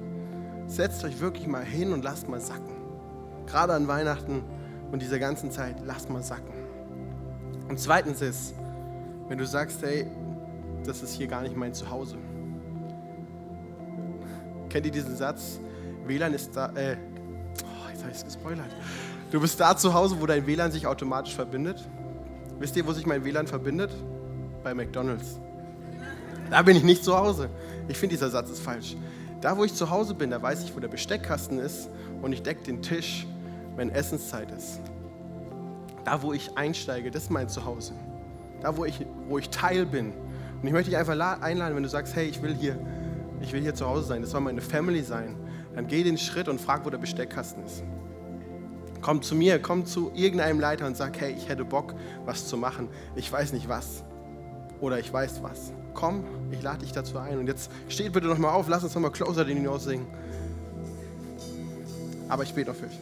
Setzt 0.66 1.04
euch 1.04 1.20
wirklich 1.20 1.46
mal 1.46 1.64
hin 1.64 1.92
und 1.92 2.04
lasst 2.04 2.30
mal 2.30 2.40
sacken. 2.40 2.74
Gerade 3.46 3.74
an 3.74 3.88
Weihnachten 3.88 4.44
und 4.92 5.02
dieser 5.02 5.20
ganzen 5.20 5.52
Zeit, 5.52 5.76
lasst 5.86 6.10
mal 6.10 6.24
sacken. 6.24 6.54
Und 7.68 7.80
zweitens 7.80 8.22
ist, 8.22 8.54
wenn 9.28 9.38
du 9.38 9.46
sagst, 9.46 9.82
hey, 9.82 10.08
das 10.86 11.04
ist 11.04 11.14
hier 11.14 11.28
gar 11.28 11.42
nicht 11.42 11.56
mein 11.56 11.74
Zuhause. 11.74 12.18
Kennt 14.70 14.86
ihr 14.86 14.92
diesen 14.92 15.16
Satz? 15.16 15.60
WLAN 16.06 16.34
ist 16.34 16.56
da, 16.56 16.72
äh, 16.76 16.98
oh, 17.64 17.90
jetzt 17.90 18.02
habe 18.02 18.12
ich 18.12 18.18
es 18.18 18.26
gespoilert. 18.26 18.70
Du 19.32 19.40
bist 19.40 19.60
da 19.60 19.76
zu 19.76 19.94
Hause, 19.94 20.16
wo 20.20 20.26
dein 20.26 20.48
WLAN 20.48 20.72
sich 20.72 20.88
automatisch 20.88 21.36
verbindet. 21.36 21.88
Wisst 22.64 22.78
ihr, 22.78 22.88
wo 22.88 22.94
sich 22.94 23.06
mein 23.06 23.26
WLAN 23.26 23.46
verbindet? 23.46 23.92
Bei 24.64 24.74
McDonalds. 24.74 25.38
Da 26.50 26.62
bin 26.62 26.78
ich 26.78 26.84
nicht 26.84 27.04
zu 27.04 27.14
Hause. 27.14 27.50
Ich 27.90 27.98
finde, 27.98 28.16
dieser 28.16 28.30
Satz 28.30 28.50
ist 28.50 28.62
falsch. 28.62 28.96
Da, 29.42 29.58
wo 29.58 29.66
ich 29.66 29.74
zu 29.74 29.90
Hause 29.90 30.14
bin, 30.14 30.30
da 30.30 30.42
weiß 30.42 30.64
ich, 30.64 30.74
wo 30.74 30.80
der 30.80 30.88
Besteckkasten 30.88 31.60
ist 31.60 31.90
und 32.22 32.32
ich 32.32 32.42
decke 32.42 32.64
den 32.64 32.82
Tisch, 32.82 33.28
wenn 33.76 33.90
Essenszeit 33.90 34.50
ist. 34.52 34.80
Da, 36.06 36.22
wo 36.22 36.32
ich 36.32 36.58
einsteige, 36.58 37.12
das 37.12 37.24
ist 37.24 37.32
mein 37.32 37.50
Zuhause. 37.50 37.92
Da, 38.62 38.78
wo 38.78 38.86
ich, 38.86 39.06
wo 39.28 39.38
ich 39.38 39.50
Teil 39.50 39.86
bin 39.86 40.14
und 40.62 40.66
ich 40.66 40.72
möchte 40.72 40.90
dich 40.90 40.98
einfach 40.98 41.20
einladen, 41.42 41.76
wenn 41.76 41.84
du 41.84 41.90
sagst, 41.90 42.16
hey, 42.16 42.28
ich 42.30 42.42
will 42.42 42.56
hier, 42.56 42.80
ich 43.42 43.52
will 43.52 43.60
hier 43.60 43.76
zu 43.76 43.86
Hause 43.86 44.06
sein, 44.06 44.22
das 44.22 44.32
soll 44.32 44.40
meine 44.40 44.62
Family 44.62 45.04
sein, 45.04 45.36
dann 45.76 45.86
geh 45.88 46.02
den 46.02 46.18
Schritt 46.18 46.48
und 46.48 46.62
frag, 46.62 46.86
wo 46.86 46.90
der 46.90 46.98
Besteckkasten 46.98 47.66
ist. 47.66 47.84
Komm 49.04 49.22
zu 49.22 49.36
mir, 49.36 49.60
komm 49.60 49.86
zu 49.86 50.14
irgendeinem 50.16 50.62
Leiter 50.62 50.88
und 50.88 50.96
sag, 50.96 51.20
hey, 51.20 51.36
ich 51.38 51.50
hätte 51.50 51.66
Bock, 51.66 51.94
was 52.26 52.48
zu 52.48 52.56
machen. 52.56 52.88
Ich 53.18 53.30
weiß 53.30 53.52
nicht 53.52 53.68
was. 53.68 54.02
Oder 54.80 54.98
ich 54.98 55.12
weiß 55.12 55.44
was. 55.44 55.74
Komm, 55.94 56.24
ich 56.52 56.62
lade 56.62 56.80
dich 56.80 56.94
dazu 56.94 57.18
ein. 57.18 57.38
Und 57.38 57.48
jetzt 57.48 57.70
steht 57.90 58.14
bitte 58.14 58.28
nochmal 58.28 58.52
auf, 58.52 58.70
lass 58.70 58.82
uns 58.82 58.96
nochmal 58.96 59.12
Closer 59.12 59.44
den 59.44 59.58
hinaus 59.58 59.84
singen. 59.84 60.08
Aber 62.30 62.44
ich 62.44 62.54
bete 62.54 62.74
für 62.74 62.86
euch. 62.86 62.98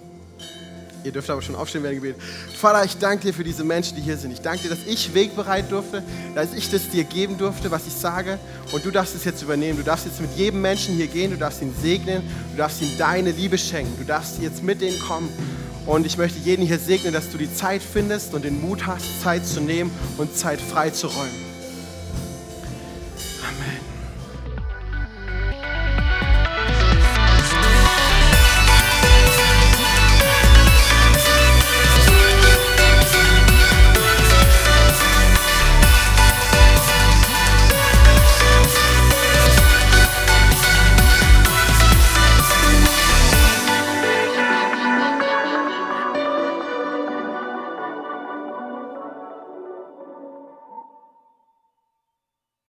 Ihr 1.04 1.12
dürft 1.12 1.30
aber 1.30 1.42
schon 1.44 1.56
aufstehen 1.56 1.84
während 1.84 2.02
Gebet. 2.02 2.16
Vater, 2.56 2.84
ich 2.84 2.98
danke 2.98 3.28
dir 3.28 3.34
für 3.34 3.44
diese 3.44 3.64
Menschen, 3.64 3.96
die 3.96 4.02
hier 4.02 4.18
sind. 4.18 4.32
Ich 4.32 4.42
danke 4.42 4.64
dir, 4.64 4.70
dass 4.70 4.86
ich 4.88 5.14
wegbereit 5.14 5.72
durfte, 5.72 6.02
dass 6.34 6.54
ich 6.56 6.70
das 6.72 6.90
dir 6.90 7.04
geben 7.04 7.38
durfte, 7.38 7.70
was 7.70 7.86
ich 7.86 7.94
sage. 7.94 8.40
Und 8.72 8.84
du 8.84 8.90
darfst 8.90 9.16
es 9.16 9.24
jetzt 9.24 9.44
übernehmen. 9.44 9.78
Du 9.78 9.84
darfst 9.84 10.08
jetzt 10.08 10.20
mit 10.20 10.32
jedem 10.36 10.62
Menschen 10.62 10.96
hier 10.96 11.08
gehen. 11.08 11.30
Du 11.30 11.38
darfst 11.38 11.62
ihn 11.62 11.74
segnen. 11.80 12.24
Du 12.52 12.58
darfst 12.58 12.82
ihm 12.82 12.90
deine 12.98 13.32
Liebe 13.32 13.60
schenken. 13.60 13.94
Du 14.00 14.04
darfst 14.04 14.42
jetzt 14.42 14.64
mit 14.64 14.82
denen 14.82 15.00
kommen. 15.00 15.30
Und 15.86 16.06
ich 16.06 16.18
möchte 16.18 16.40
jeden 16.40 16.66
hier 16.66 16.80
segnen, 16.80 17.14
dass 17.14 17.30
du 17.30 17.38
die 17.38 17.54
Zeit 17.54 17.82
findest 17.82 18.34
und 18.34 18.46
den 18.46 18.62
Mut 18.62 18.86
hast, 18.86 19.22
Zeit 19.22 19.46
zu 19.46 19.62
nehmen 19.62 19.92
und 20.18 20.36
Zeit 20.36 20.62
frei 20.62 20.92
zu 20.92 21.08
räumen. 21.08 21.51